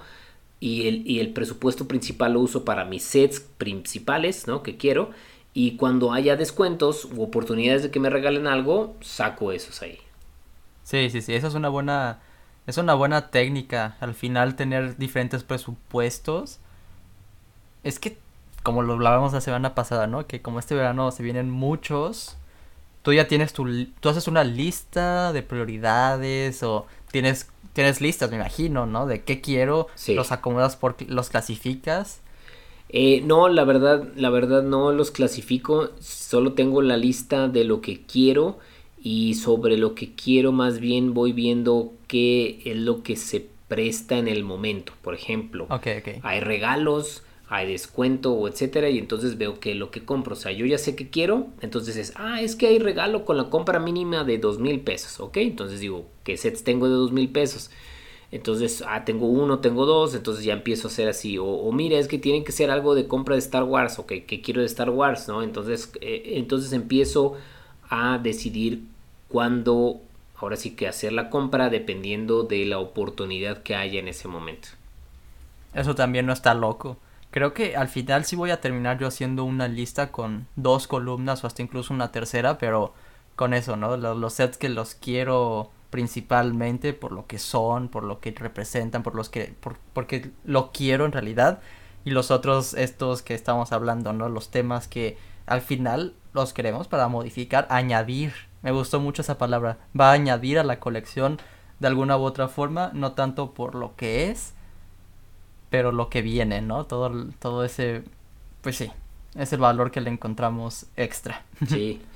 [0.59, 4.63] Y el, y el presupuesto principal lo uso para mis sets principales, ¿no?
[4.63, 5.11] Que quiero
[5.57, 9.97] y cuando haya descuentos u oportunidades de que me regalen algo, saco esos ahí.
[10.83, 12.19] Sí, sí, sí, esa es una buena
[12.67, 16.59] es una buena técnica al final tener diferentes presupuestos.
[17.83, 18.19] Es que
[18.61, 20.27] como lo hablábamos la semana pasada, ¿no?
[20.27, 22.37] Que como este verano se vienen muchos,
[23.01, 23.65] tú ya tienes tu
[23.99, 29.07] tú haces una lista de prioridades o tienes tienes listas, me imagino, ¿no?
[29.07, 32.21] De qué quiero, los acomodas por los clasificas
[32.89, 37.81] eh, no, la verdad, la verdad no los clasifico, solo tengo la lista de lo
[37.81, 38.59] que quiero
[38.99, 44.17] y sobre lo que quiero más bien voy viendo qué es lo que se presta
[44.17, 44.93] en el momento.
[45.01, 45.67] Por ejemplo,
[46.23, 50.51] hay regalos, hay descuento o etcétera y entonces veo que lo que compro, o sea,
[50.51, 53.79] yo ya sé que quiero, entonces es, ah, es que hay regalo con la compra
[53.79, 57.69] mínima de dos mil pesos, ok, entonces digo, ¿qué sets tengo de dos mil pesos?
[58.31, 61.37] Entonces, ah, tengo uno, tengo dos, entonces ya empiezo a hacer así.
[61.39, 64.41] O, mira, es que tienen que ser algo de compra de Star Wars, ok, que
[64.41, 65.43] quiero de Star Wars, ¿no?
[65.43, 67.35] Entonces, eh, entonces empiezo
[67.89, 68.83] a decidir
[69.29, 70.01] cuándo,
[70.35, 74.69] ahora sí que hacer la compra dependiendo de la oportunidad que haya en ese momento.
[75.73, 76.97] Eso también no está loco.
[77.31, 81.43] Creo que al final sí voy a terminar yo haciendo una lista con dos columnas
[81.43, 82.93] o hasta incluso una tercera, pero
[83.35, 83.95] con eso, ¿no?
[83.95, 89.15] los sets que los quiero principalmente por lo que son, por lo que representan, por
[89.15, 91.59] los que, por, porque lo quiero en realidad.
[92.03, 94.29] Y los otros, estos que estamos hablando, ¿no?
[94.29, 98.33] Los temas que al final los queremos para modificar, añadir.
[98.61, 99.77] Me gustó mucho esa palabra.
[99.99, 101.39] Va a añadir a la colección
[101.79, 104.53] de alguna u otra forma, no tanto por lo que es,
[105.69, 106.85] pero lo que viene, ¿no?
[106.85, 108.03] Todo, todo ese,
[108.61, 108.91] pues sí,
[109.35, 111.45] es el valor que le encontramos extra.
[111.67, 112.01] Sí.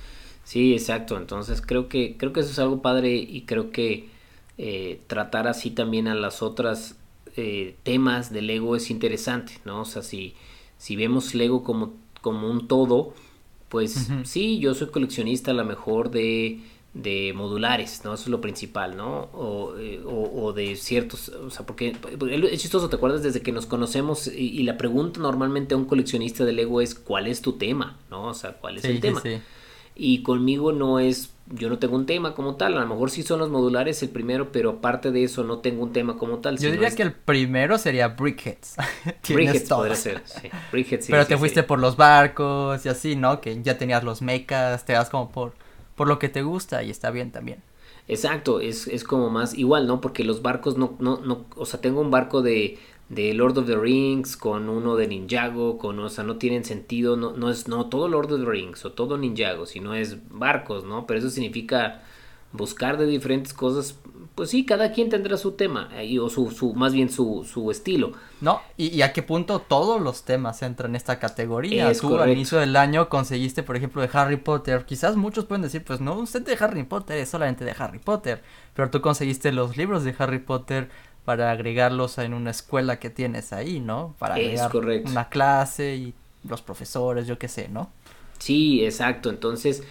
[0.51, 1.15] Sí, exacto.
[1.15, 4.09] Entonces creo que, creo que eso es algo padre y creo que
[4.57, 6.97] eh, tratar así también a las otras
[7.37, 9.79] eh, temas del Lego es interesante, ¿no?
[9.79, 10.33] O sea, si,
[10.77, 13.13] si vemos Lego como, como un todo,
[13.69, 16.59] pues sí, yo soy coleccionista a lo mejor de,
[16.93, 18.13] de modulares, ¿no?
[18.13, 19.29] Eso es lo principal, ¿no?
[19.31, 21.95] O, eh, o, de ciertos, o sea, porque
[22.51, 23.23] es chistoso, ¿te acuerdas?
[23.23, 27.27] Desde que nos conocemos y, la pregunta normalmente a un coleccionista de Lego es, ¿cuál
[27.27, 27.97] es tu tema?
[28.09, 28.25] ¿No?
[28.25, 29.21] O sea, ¿cuál es el tema?
[29.21, 29.39] Sí,
[30.03, 33.21] y conmigo no es, yo no tengo un tema como tal, a lo mejor sí
[33.21, 36.57] son los modulares el primero, pero aparte de eso no tengo un tema como tal.
[36.57, 38.77] Yo diría que el primero sería Brickheads.
[39.29, 40.49] Brickheads podría ser, sí.
[40.71, 43.41] Brickheads, pero te fuiste por los barcos y así, ¿no?
[43.41, 45.53] Que ya tenías los mechas, te das como por,
[45.95, 47.61] por lo que te gusta y está bien también.
[48.07, 50.01] Exacto, es, es como más igual, ¿no?
[50.01, 52.79] Porque los barcos no, no, no, o sea, tengo un barco de
[53.11, 57.17] de Lord of the Rings con uno de Ninjago, con, o sea, no tienen sentido,
[57.17, 60.85] no, no es, no todo Lord of the Rings o todo Ninjago, sino es barcos,
[60.85, 61.05] ¿no?
[61.05, 62.03] Pero eso significa
[62.53, 63.97] buscar de diferentes cosas,
[64.33, 65.89] pues sí, cada quien tendrá su tema,
[66.21, 68.13] o su, su más bien su, su estilo.
[68.39, 71.91] No, y, a qué punto todos los temas entran en esta categoría.
[71.93, 74.85] Tú al inicio del año conseguiste, por ejemplo, de Harry Potter.
[74.85, 78.41] Quizás muchos pueden decir, pues no, usted de Harry Potter es solamente de Harry Potter.
[78.73, 80.89] Pero tú conseguiste los libros de Harry Potter
[81.25, 84.15] para agregarlos en una escuela que tienes ahí, ¿no?
[84.19, 84.71] Para agregar
[85.05, 86.13] una clase y
[86.47, 87.91] los profesores, yo qué sé, ¿no?
[88.39, 89.29] Sí, exacto.
[89.29, 89.83] Entonces,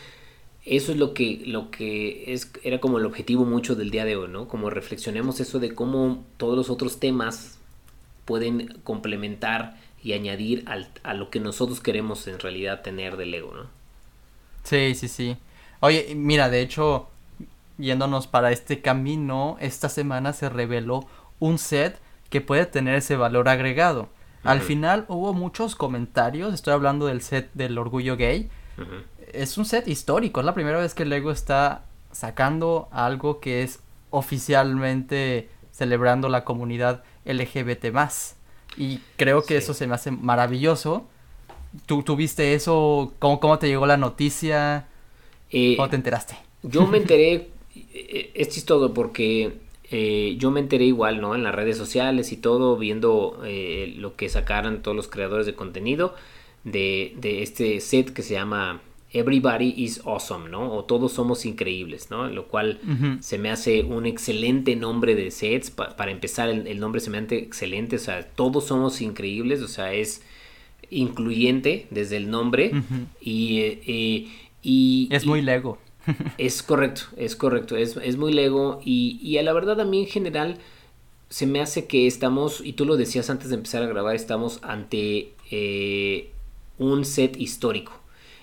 [0.64, 4.16] eso es lo que, lo que es, era como el objetivo mucho del día de
[4.16, 4.48] hoy, ¿no?
[4.48, 7.58] Como reflexionemos eso de cómo todos los otros temas
[8.24, 10.64] pueden complementar y añadir
[11.02, 13.66] a lo que nosotros queremos en realidad tener de Lego, ¿no?
[14.64, 15.36] Sí, sí, sí.
[15.80, 17.08] Oye, mira, de hecho,
[17.78, 21.06] yéndonos para este camino, esta semana se reveló
[21.40, 24.08] un set que puede tener ese valor agregado.
[24.42, 28.48] Al final hubo muchos comentarios, estoy hablando del set del orgullo gay.
[29.32, 33.80] Es un set histórico, es la primera vez que Lego está sacando algo que es
[34.10, 38.36] oficialmente celebrando la comunidad LGBT más.
[38.76, 41.06] Y creo que eso se me hace maravilloso.
[41.86, 43.12] ¿Tú tuviste eso?
[43.18, 44.86] ¿Cómo, cómo te llegó la noticia?
[45.50, 46.36] Eh, ¿Cómo te enteraste?
[46.62, 49.58] Yo me enteré, eh, es chistoso porque
[49.90, 51.34] eh, yo me enteré igual, ¿no?
[51.34, 53.42] En las redes sociales y todo, viendo
[53.96, 56.14] lo que sacaran todos los creadores de contenido
[56.64, 58.80] de, de este set que se llama
[59.12, 60.72] Everybody is Awesome, ¿no?
[60.72, 62.28] O todos somos increíbles, ¿no?
[62.28, 62.78] Lo cual
[63.20, 65.70] se me hace un excelente nombre de sets.
[65.70, 67.96] para empezar, el, nombre se me hace excelente.
[67.96, 69.62] O sea, todos somos increíbles.
[69.62, 70.22] O sea, es
[70.90, 72.70] incluyente desde el nombre.
[73.20, 74.28] y,
[74.62, 75.78] y, Es muy Lego.
[76.38, 77.76] Es correcto, es correcto.
[77.76, 78.80] Es, es muy Lego.
[78.84, 80.58] Y, y, a la verdad, a mí en general,
[81.28, 84.58] se me hace que estamos, y tú lo decías antes de empezar a grabar, estamos
[84.62, 86.30] ante eh,
[86.78, 88.00] un set histórico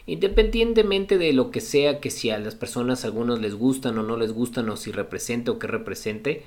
[0.08, 4.18] independientemente de lo que sea que si a las personas algunos les gustan o no
[4.18, 6.44] les gustan o si represente o que represente,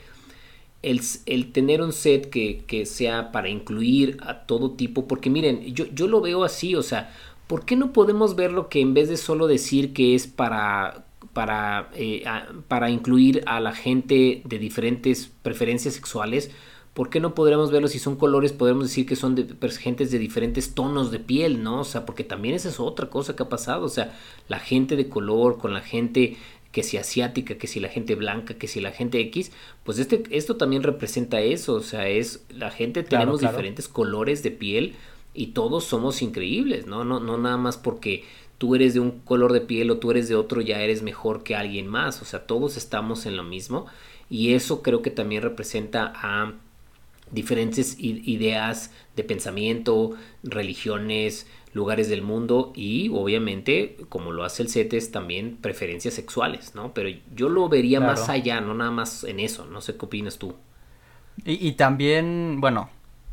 [0.83, 5.75] el, el tener un set que, que, sea para incluir a todo tipo, porque miren,
[5.75, 7.15] yo, yo lo veo así, o sea,
[7.47, 11.91] ¿por qué no podemos verlo que en vez de solo decir que es para para,
[11.95, 12.25] eh,
[12.69, 16.51] para incluir a la gente de diferentes preferencias sexuales,
[16.95, 18.53] ¿por qué no podríamos verlo si son colores?
[18.53, 21.81] Podríamos decir que son de gentes de diferentes tonos de piel, ¿no?
[21.81, 23.85] O sea, porque también esa es otra cosa que ha pasado.
[23.85, 24.19] O sea,
[24.49, 26.37] la gente de color con la gente
[26.73, 29.51] que si asiática, que si la gente blanca, que si la gente X,
[29.83, 31.75] pues este, esto también representa eso.
[31.75, 34.95] O sea, es la gente, tenemos diferentes colores de piel
[35.35, 37.05] y todos somos increíbles, ¿no?
[37.05, 38.25] No, no nada más porque
[38.61, 41.43] tú eres de un color de piel o tú eres de otro, ya eres mejor
[41.43, 42.21] que alguien más.
[42.21, 43.87] O sea, todos estamos en lo mismo.
[44.29, 46.53] Y eso creo que también representa a
[47.31, 50.11] diferentes ideas de pensamiento,
[50.43, 56.93] religiones, lugares del mundo y obviamente, como lo hace el CETES, también preferencias sexuales, ¿no?
[56.93, 60.37] Pero yo lo vería más allá, no nada más en eso, no sé qué opinas
[60.37, 60.55] tú.
[61.47, 62.91] Y, y, también, bueno,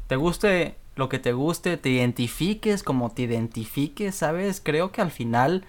[0.07, 4.61] te guste lo que te guste, te identifiques como te identifiques, ¿sabes?
[4.63, 5.65] Creo que al final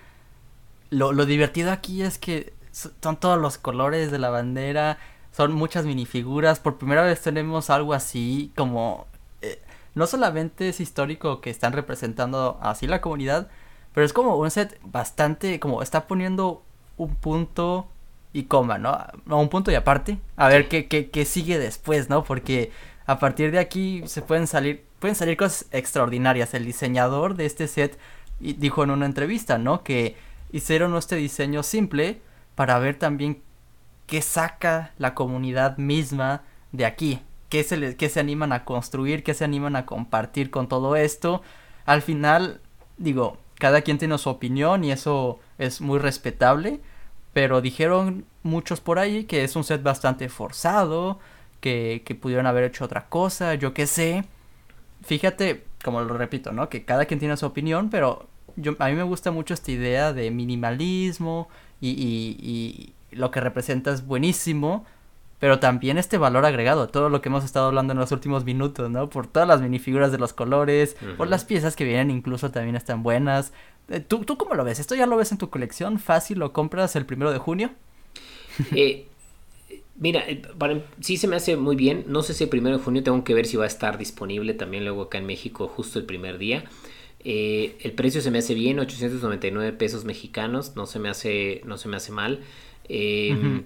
[0.91, 4.99] lo, lo divertido aquí es que son todos los colores de la bandera,
[5.33, 6.61] son muchas minifiguras.
[6.61, 9.07] Por primera vez tenemos algo así como...
[9.43, 9.61] Eh,
[9.95, 13.49] no solamente es histórico que están representando así la comunidad,
[13.95, 15.61] pero es como un set bastante...
[15.61, 16.63] como está poniendo
[16.97, 17.89] un punto
[18.33, 18.97] y coma, ¿no?
[19.27, 20.19] Un punto y aparte.
[20.37, 22.25] A ver qué, qué, qué sigue después, ¿no?
[22.25, 22.71] Porque
[23.07, 26.55] a partir de aquí se pueden salir, pueden salir cosas extraordinarias.
[26.55, 27.99] El diseñador de este set
[28.41, 29.83] dijo en una entrevista, ¿no?
[29.83, 30.17] Que
[30.53, 32.21] hicieron este diseño simple
[32.55, 33.43] para ver también
[34.07, 36.43] qué saca la comunidad misma
[36.73, 40.69] de aquí, qué se, qué se animan a construir, qué se animan a compartir con
[40.69, 41.43] todo esto.
[41.85, 42.61] Al final,
[42.97, 46.81] digo, cada quien tiene su opinión y eso es muy respetable,
[47.33, 51.19] pero dijeron muchos por ahí que es un set bastante forzado,
[51.61, 54.25] que, que pudieron haber hecho otra cosa, yo qué sé.
[55.03, 56.69] Fíjate, como lo repito, ¿no?
[56.69, 60.13] Que cada quien tiene su opinión, pero yo, a mí me gusta mucho esta idea
[60.13, 61.49] de minimalismo
[61.81, 64.85] y, y, lo que representa es buenísimo,
[65.39, 68.91] pero también este valor agregado, todo lo que hemos estado hablando en los últimos minutos,
[68.91, 69.09] ¿no?
[69.09, 73.03] Por todas las minifiguras de los colores, por las piezas que vienen incluso también están
[73.03, 73.53] buenas.
[73.89, 74.79] Eh, ¿Tú, ¿Tú cómo lo ves?
[74.79, 75.99] ¿Esto ya lo ves en tu colección?
[75.99, 77.71] ¿Fácil lo compras el primero de junio?
[78.75, 79.07] Eh,
[79.99, 80.43] mira, eh,
[81.01, 82.05] sí se me hace muy bien.
[82.09, 84.55] No sé si el primero de junio tengo que ver si va a estar disponible
[84.55, 86.65] también luego acá en México justo el primer día.
[87.25, 91.89] el precio se me hace bien, 899 pesos mexicanos, no se me hace, no se
[91.89, 92.41] me hace mal.
[92.89, 93.65] Eh,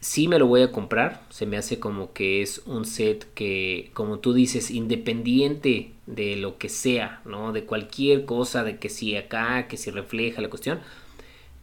[0.00, 3.90] Sí me lo voy a comprar, se me hace como que es un set que,
[3.92, 7.52] como tú dices, independiente de lo que sea, ¿no?
[7.52, 10.80] De cualquier cosa, de que si acá, que si refleja la cuestión,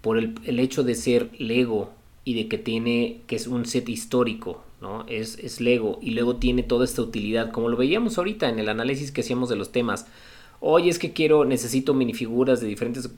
[0.01, 1.93] por el, el hecho de ser Lego
[2.28, 5.05] y de que tiene, que es un set histórico, ¿no?
[5.07, 8.67] Es, es Lego y luego tiene toda esta utilidad, como lo veíamos ahorita en el
[8.67, 10.07] análisis que hacíamos de los temas.
[10.59, 13.09] Oye, es que quiero, necesito minifiguras de diferentes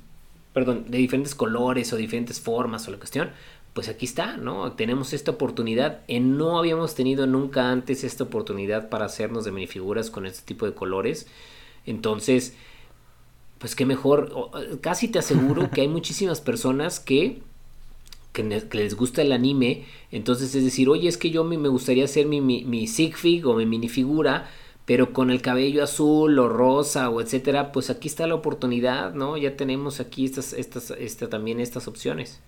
[0.54, 3.32] perdón, de diferentes colores o diferentes formas o la cuestión,
[3.74, 4.74] pues aquí está, ¿no?
[4.74, 6.02] Tenemos esta oportunidad.
[6.08, 10.66] En, no habíamos tenido nunca antes esta oportunidad para hacernos de minifiguras con este tipo
[10.66, 11.28] de colores.
[11.86, 12.56] Entonces,
[13.58, 14.52] pues qué mejor.
[14.82, 17.42] Casi te aseguro que hay muchísimas personas que,
[18.34, 19.86] que, les gusta el anime.
[20.12, 23.66] Entonces es decir, oye, es que yo me gustaría hacer mi, mi, Sigfig o mi
[23.66, 24.50] minifigura
[24.86, 29.38] pero con el cabello azul o rosa o etcétera, pues aquí está la oportunidad, ¿no?
[29.38, 32.42] Ya tenemos aquí estas, estas, esta, también estas opciones.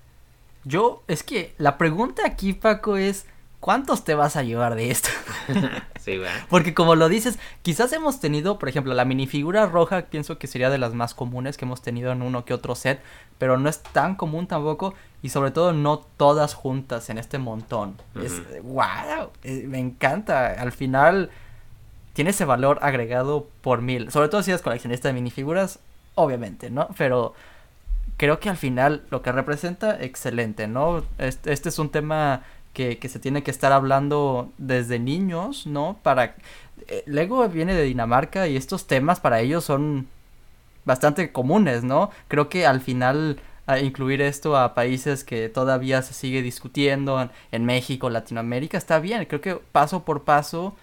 [0.63, 3.27] Yo, es que la pregunta aquí, Paco, es
[3.61, 5.07] ¿cuántos te vas a llevar de esto?
[6.01, 6.45] sí, ¿verdad?
[6.49, 10.69] Porque como lo dices, quizás hemos tenido, por ejemplo, la minifigura roja, pienso que sería
[10.69, 13.01] de las más comunes que hemos tenido en uno que otro set,
[13.37, 14.93] pero no es tan común tampoco
[15.23, 17.95] y sobre todo no todas juntas en este montón.
[18.21, 20.47] Es wow, eh, me encanta.
[20.47, 21.29] Al final
[22.13, 25.79] tiene ese valor agregado por mil, sobre todo si eres coleccionista de minifiguras,
[26.15, 26.89] obviamente, ¿no?
[26.97, 27.33] Pero
[28.17, 31.03] creo que al final lo que representa, excelente, ¿no?
[31.17, 32.43] Este, este es un tema
[32.73, 35.97] que, se tiene que estar hablando desde niños, ¿no?
[36.03, 36.35] Para...
[36.87, 40.07] Eh, Lego viene de Dinamarca y estos temas para ellos son
[40.85, 42.09] bastante comunes, ¿no?
[42.27, 47.65] Creo que al final a incluir esto a países que todavía se sigue discutiendo en,
[47.65, 50.75] México, Latinoamérica, está bien, creo que paso por paso,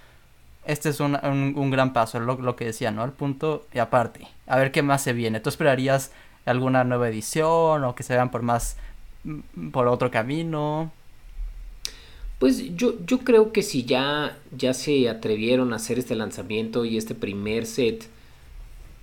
[0.64, 3.04] este es un, un, gran paso, lo, lo, que decía, ¿no?
[3.04, 5.40] El punto y aparte, a ver qué más se viene.
[5.40, 6.12] ¿Tú esperarías
[6.44, 8.76] alguna nueva edición o que se vean por más,
[9.72, 10.92] por otro camino?
[12.38, 16.96] Pues yo, yo creo que si ya, ya se atrevieron a hacer este lanzamiento y
[16.96, 18.08] este primer set,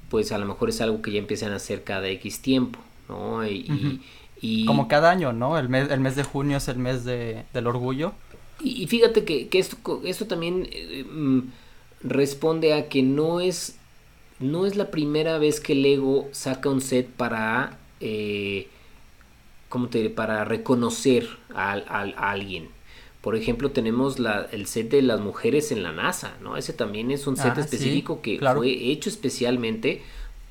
[0.10, 2.80] pues a lo mejor es algo que ya empiezan a hacer cada X tiempo,
[3.10, 3.46] ¿no?
[3.46, 4.00] Y, uh -huh.
[4.42, 5.58] y, Como cada año, ¿no?
[5.58, 8.14] El mes, el mes de junio es el mes de, del orgullo.
[8.60, 11.06] Y, y fíjate que, que, esto, esto también eh,
[12.02, 13.78] responde a que no es,
[14.40, 18.70] no es la primera vez que Lego saca un set para, eh,
[19.70, 20.10] ¿cómo te diré?
[20.10, 22.70] Para reconocer a, a, a alguien.
[23.26, 26.58] Por ejemplo, tenemos la, el set de las mujeres en la NASA, ¿no?
[26.58, 28.60] Ese también es un set ah, específico sí, que claro.
[28.60, 30.04] fue hecho especialmente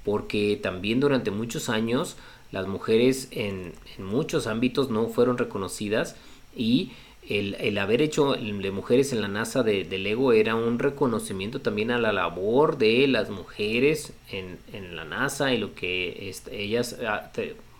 [0.04, 2.16] porque también durante muchos años
[2.50, 6.16] las mujeres en, en muchos ámbitos no fueron reconocidas
[6.56, 6.90] y
[7.28, 10.80] el, el haber hecho el de mujeres en la NASA de, de, Lego era un
[10.80, 16.34] reconocimiento también a la labor de las mujeres en, en la NASA y lo que
[16.50, 17.30] ellas ah,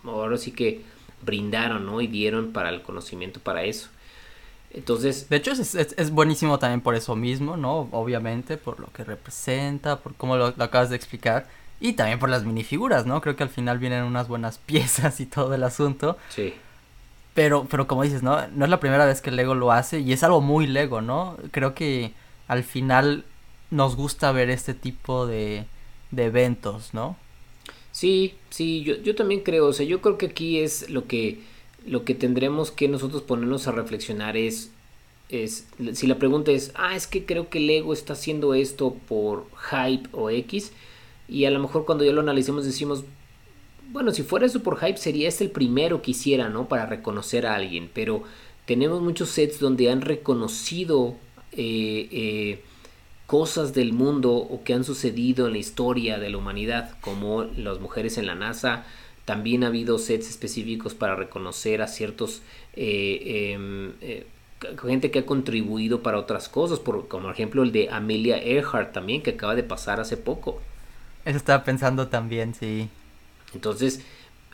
[0.05, 0.82] ahora sí que
[1.24, 2.01] brindaron ¿no?
[2.01, 3.88] y dieron para el conocimiento para eso.
[4.75, 5.29] Entonces.
[5.29, 7.89] De hecho, es, es, es, buenísimo también por eso mismo, ¿no?
[7.93, 11.47] Obviamente, por lo que representa, por cómo lo, lo, acabas de explicar.
[11.81, 13.20] Y también por las minifiguras, ¿no?
[13.20, 16.18] Creo que al final vienen unas buenas piezas y todo el asunto.
[16.29, 16.55] Sí.
[17.35, 18.47] Pero, pero como dices, ¿no?
[18.49, 21.37] No es la primera vez que Lego lo hace y es algo muy Lego, ¿no?
[21.53, 22.12] Creo que
[22.49, 23.25] al final
[23.70, 25.64] nos gusta ver este tipo de,
[26.11, 27.16] de eventos, ¿no?
[27.93, 29.66] Sí, sí, yo, yo también creo.
[29.66, 31.41] O sea, yo creo que aquí es lo que
[31.87, 34.70] lo que tendremos que nosotros ponernos a reflexionar es,
[35.28, 38.97] es, si la pregunta es, ah, es que creo que el ego está haciendo esto
[39.09, 40.72] por hype o X,
[41.28, 43.05] y a lo mejor cuando ya lo analicemos decimos,
[43.91, 46.68] bueno, si fuera eso por hype sería este el primero que hiciera, ¿no?
[46.68, 48.22] Para reconocer a alguien, pero
[48.66, 51.14] tenemos muchos sets donde han reconocido
[51.53, 52.62] eh, eh,
[53.26, 57.80] cosas del mundo o que han sucedido en la historia de la humanidad, como las
[57.80, 58.87] mujeres en la NASA,
[59.25, 62.43] también ha habido sets específicos para reconocer a ciertos
[62.75, 63.57] eh,
[64.01, 64.27] eh,
[64.83, 68.93] gente que ha contribuido para otras cosas, por, como por ejemplo el de Amelia Earhart
[68.93, 70.61] también, que acaba de pasar hace poco.
[71.25, 72.89] Eso estaba pensando también, sí.
[73.55, 74.03] Entonces,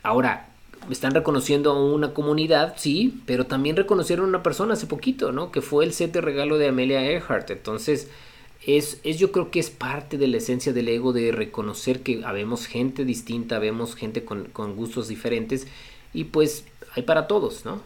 [0.03, 0.47] ahora,
[0.89, 5.51] están reconociendo a una comunidad, sí, pero también reconocieron a una persona hace poquito, ¿no?
[5.51, 7.51] Que fue el set de regalo de Amelia Earhart.
[7.51, 8.09] Entonces,
[8.65, 12.23] es, es, yo creo que es parte de la esencia del ego de reconocer que
[12.23, 15.67] habemos gente distinta, vemos gente con, con, gustos diferentes
[16.13, 17.81] y pues hay para todos, ¿no?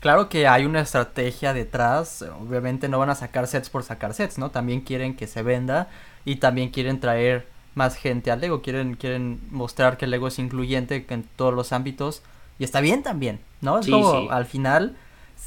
[0.00, 4.38] Claro que hay una estrategia detrás, obviamente no van a sacar sets por sacar sets,
[4.38, 4.50] ¿no?
[4.50, 5.88] También quieren que se venda
[6.24, 10.38] y también quieren traer más gente al Lego, quieren, quieren mostrar que el Lego es
[10.38, 12.22] incluyente en todos los ámbitos
[12.58, 13.78] y está bien también, ¿no?
[13.78, 14.28] Es sí, como sí.
[14.30, 14.96] al final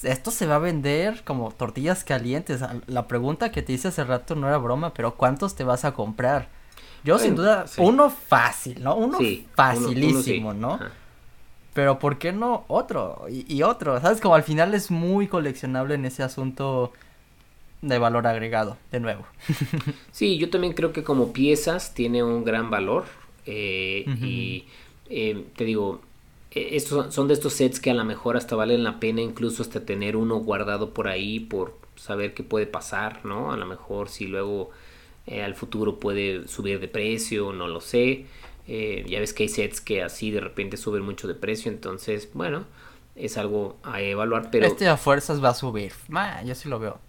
[0.01, 2.61] esto se va a vender como tortillas calientes.
[2.87, 5.93] La pregunta que te hice hace rato no era broma, pero ¿cuántos te vas a
[5.93, 6.49] comprar?
[7.03, 7.81] Yo bueno, sin duda, sí.
[7.81, 8.95] uno fácil, ¿no?
[8.95, 10.83] Uno sí, facilísimo, uno, uno sí.
[10.83, 10.85] ¿no?
[10.85, 10.91] Ajá.
[11.73, 13.25] Pero ¿por qué no otro?
[13.29, 14.21] Y, y, otro, ¿sabes?
[14.21, 16.93] Como al final es muy coleccionable en ese asunto
[17.81, 19.25] de valor agregado, de nuevo.
[20.11, 23.05] sí, yo también creo que como piezas tiene un gran valor.
[23.45, 24.25] Eh, uh -huh.
[24.25, 24.67] Y
[25.09, 26.01] eh, te digo,
[26.53, 29.85] estos son de estos sets que a lo mejor hasta valen la pena incluso hasta
[29.85, 33.51] tener uno guardado por ahí por saber qué puede pasar, ¿no?
[33.51, 34.71] A lo mejor si luego
[35.25, 38.25] eh, al futuro puede subir de precio, no lo sé.
[38.67, 42.29] Eh, ya ves que hay sets que así de repente suben mucho de precio, entonces,
[42.33, 42.65] bueno,
[43.15, 44.65] es algo a evaluar, pero...
[44.65, 46.99] Este a fuerzas va a subir, Man, yo sí lo veo.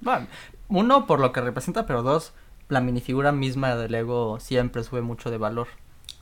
[0.00, 0.26] Bueno,
[0.68, 2.32] uno, por lo que representa, pero dos,
[2.68, 5.68] la minifigura misma de Lego siempre sube mucho de valor.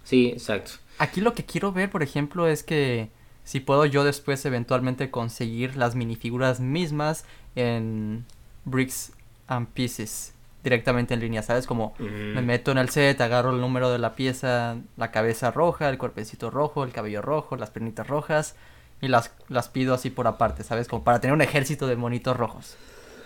[0.04, 0.72] Sí, exacto.
[0.98, 3.10] Aquí lo que quiero ver, por ejemplo, es que
[3.44, 7.24] si puedo yo después eventualmente conseguir las minifiguras mismas
[7.56, 8.24] en
[8.64, 9.12] Bricks
[9.48, 10.34] and Pieces.
[10.62, 11.66] directamente en línea, ¿sabes?
[11.66, 12.34] Como Mm.
[12.36, 15.98] me meto en el set, agarro el número de la pieza, la cabeza roja, el
[15.98, 18.54] cuerpecito rojo, el cabello rojo, las piernitas rojas
[19.00, 20.86] y las, las pido así por aparte, ¿sabes?
[20.86, 22.76] Como para tener un ejército de monitos rojos.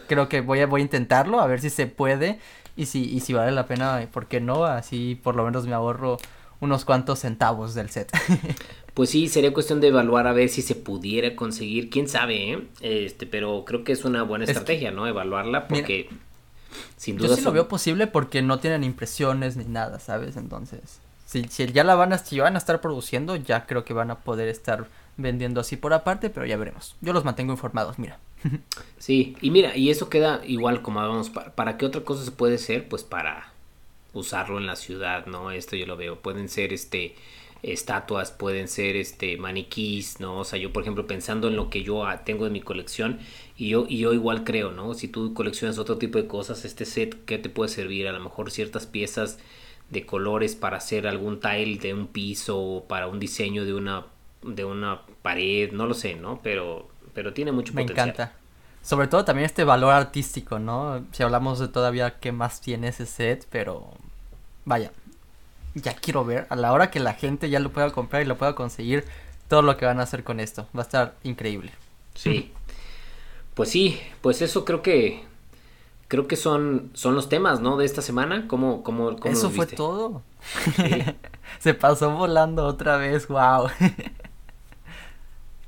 [0.08, 2.38] Creo que voy a, voy a intentarlo, a ver si se puede
[2.74, 4.64] y si, y si vale la pena, ¿por qué no?
[4.64, 6.16] Así por lo menos me ahorro
[6.60, 8.10] unos cuantos centavos del set.
[8.94, 12.66] Pues sí, sería cuestión de evaluar a ver si se pudiera conseguir, quién sabe, ¿eh?
[12.80, 15.06] Este, pero creo que es una buena Es- estrategia, ¿no?
[15.06, 16.08] Evaluarla porque
[16.96, 20.36] sin duda Yo sí lo veo posible porque no tienen impresiones ni nada, ¿sabes?
[20.38, 23.92] Entonces, si, si ya la van a, si van a estar produciendo, ya creo que
[23.92, 24.86] van a poder estar
[25.18, 26.96] vendiendo así por aparte, pero ya veremos.
[27.02, 28.18] Yo los mantengo informados, mira.
[28.98, 32.30] Sí, y mira, y eso queda igual como vamos, ¿para, para qué otra cosa se
[32.30, 32.88] puede ser?
[32.88, 33.52] Pues para
[34.20, 35.50] usarlo en la ciudad, ¿no?
[35.50, 37.14] Esto yo lo veo, pueden ser este
[37.62, 40.40] estatuas, pueden ser este maniquís, ¿no?
[40.40, 43.18] O sea, yo por ejemplo pensando en lo que yo ah, tengo en mi colección
[43.56, 44.94] y yo y yo igual creo, ¿no?
[44.94, 48.08] Si tú coleccionas otro tipo de cosas, este set ¿qué te puede servir?
[48.08, 49.38] A lo mejor ciertas piezas
[49.90, 54.06] de colores para hacer algún tile de un piso o para un diseño de una
[54.42, 56.40] de una pared, no lo sé, ¿no?
[56.42, 58.10] Pero pero tiene mucho Me potencial.
[58.10, 58.36] encanta.
[58.82, 61.04] Sobre todo también este valor artístico, ¿no?
[61.12, 63.94] Si hablamos de todavía qué más tiene ese set, pero
[64.66, 64.92] vaya,
[65.74, 68.36] ya quiero ver a la hora que la gente ya lo pueda comprar y lo
[68.36, 69.04] pueda conseguir
[69.48, 70.68] todo lo que van a hacer con esto.
[70.76, 71.72] Va a estar increíble.
[72.14, 72.52] Sí.
[73.54, 75.24] Pues sí, pues eso creo que
[76.08, 77.76] creo que son son los temas, ¿no?
[77.76, 78.46] De esta semana.
[78.48, 79.76] ¿Cómo cómo cómo Eso los fue viste?
[79.76, 80.22] todo.
[80.76, 81.02] Sí.
[81.58, 83.68] Se pasó volando otra vez, wow.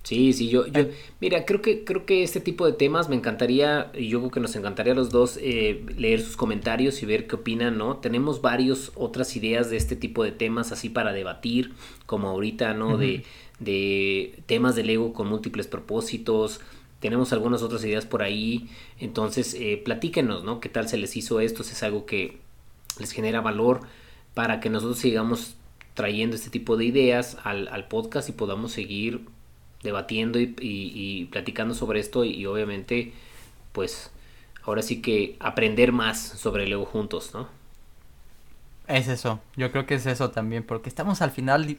[0.09, 0.87] Sí, sí, yo, yo,
[1.21, 4.41] mira, creo que, creo que este tipo de temas me encantaría, y yo creo que
[4.41, 7.99] nos encantaría a los dos eh, leer sus comentarios y ver qué opinan, ¿no?
[7.99, 11.75] Tenemos varios otras ideas de este tipo de temas así para debatir,
[12.07, 12.97] como ahorita, ¿no?
[12.97, 13.25] De,
[13.59, 16.63] de temas del ego con múltiples propósitos.
[17.01, 18.71] Tenemos algunas otras ideas por ahí.
[18.99, 20.59] Entonces, eh, platíquenos, ¿no?
[20.61, 21.65] ¿Qué tal se les hizo esto?
[21.65, 22.39] Si es algo que
[22.99, 23.83] les genera valor
[24.33, 25.57] para que nosotros sigamos
[25.93, 29.21] trayendo este tipo de ideas al, al podcast y podamos seguir
[29.83, 33.13] debatiendo y, y- platicando sobre esto y, obviamente
[33.73, 34.11] pues
[34.65, 37.49] ahora sí que aprender más sobre el ego juntos, ¿no?
[38.87, 41.79] Es eso, yo creo que es eso también, porque estamos al final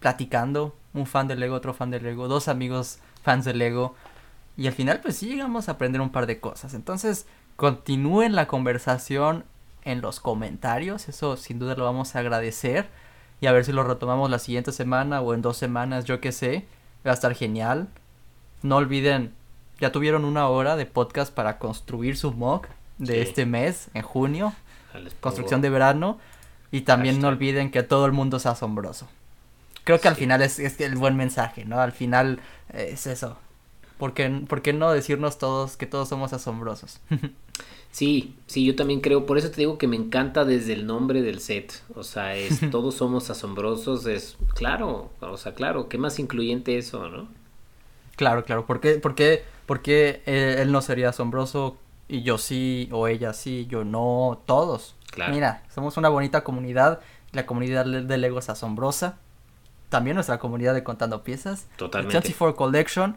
[0.00, 3.94] platicando, un fan del Lego, otro fan del Lego, dos amigos fans del Lego,
[4.56, 6.74] y al final pues sí llegamos a aprender un par de cosas.
[6.74, 9.44] Entonces, continúen la conversación
[9.84, 12.88] en los comentarios, eso sin duda lo vamos a agradecer,
[13.40, 16.32] y a ver si lo retomamos la siguiente semana o en dos semanas, yo qué
[16.32, 16.66] sé,
[17.06, 17.88] va a estar genial.
[18.62, 19.32] No olviden,
[19.80, 23.20] ya tuvieron una hora de podcast para construir su mock de Sí.
[23.20, 24.52] este mes, en junio
[25.20, 26.18] construcción de verano
[26.70, 29.08] y también no olviden que todo el mundo es asombroso.
[29.84, 31.80] Creo que al final es, es el buen mensaje, ¿no?
[31.80, 32.40] Al final
[32.72, 33.36] eh, es eso.
[33.98, 37.00] ¿Por qué, por qué no decirnos todos que todos somos asombrosos?
[37.92, 41.20] Sí, sí, yo también creo, por eso te digo que me encanta desde el nombre
[41.20, 46.18] del set, o sea, es todos somos asombrosos, es claro, o sea, claro, qué más
[46.18, 47.28] incluyente eso, ¿no?
[48.16, 48.66] claro, claro.
[48.66, 51.76] ¿Por qué, por qué, por qué eh, él no sería asombroso
[52.08, 54.94] y yo sí, o ella sí, yo no, todos?
[55.10, 55.34] Claro.
[55.34, 57.00] Mira, somos una bonita comunidad,
[57.32, 59.18] la comunidad de Lego es asombrosa.
[59.88, 61.66] También nuestra comunidad de Contando Piezas.
[61.76, 62.18] Totalmente.
[62.18, 63.16] 24 Collection.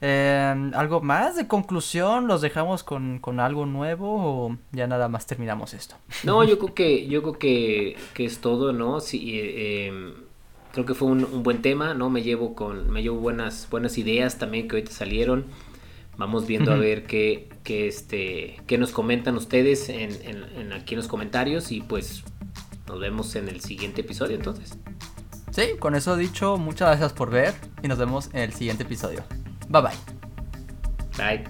[0.00, 2.26] Eh, ¿Algo más de conclusión?
[2.26, 5.96] ¿Los dejamos con, con algo nuevo o ya nada más terminamos esto?
[6.22, 9.00] No, yo creo que, yo creo que, que es todo, ¿no?
[9.00, 10.14] Sí, eh, eh,
[10.72, 12.10] creo que fue un, un buen tema, ¿no?
[12.10, 15.46] Me llevo con, me llevo buenas, buenas ideas también que hoy te salieron.
[16.18, 16.82] Vamos viendo a Ujú.
[16.82, 21.72] ver qué, qué, este, qué nos comentan ustedes en, en- en aquí en los comentarios
[21.72, 22.22] y pues
[22.88, 24.78] nos vemos en el siguiente episodio entonces.
[25.50, 29.24] Sí, con eso dicho, muchas gracias por ver y nos vemos en el siguiente episodio.
[29.68, 29.96] Bye bye.
[31.16, 31.44] Bye.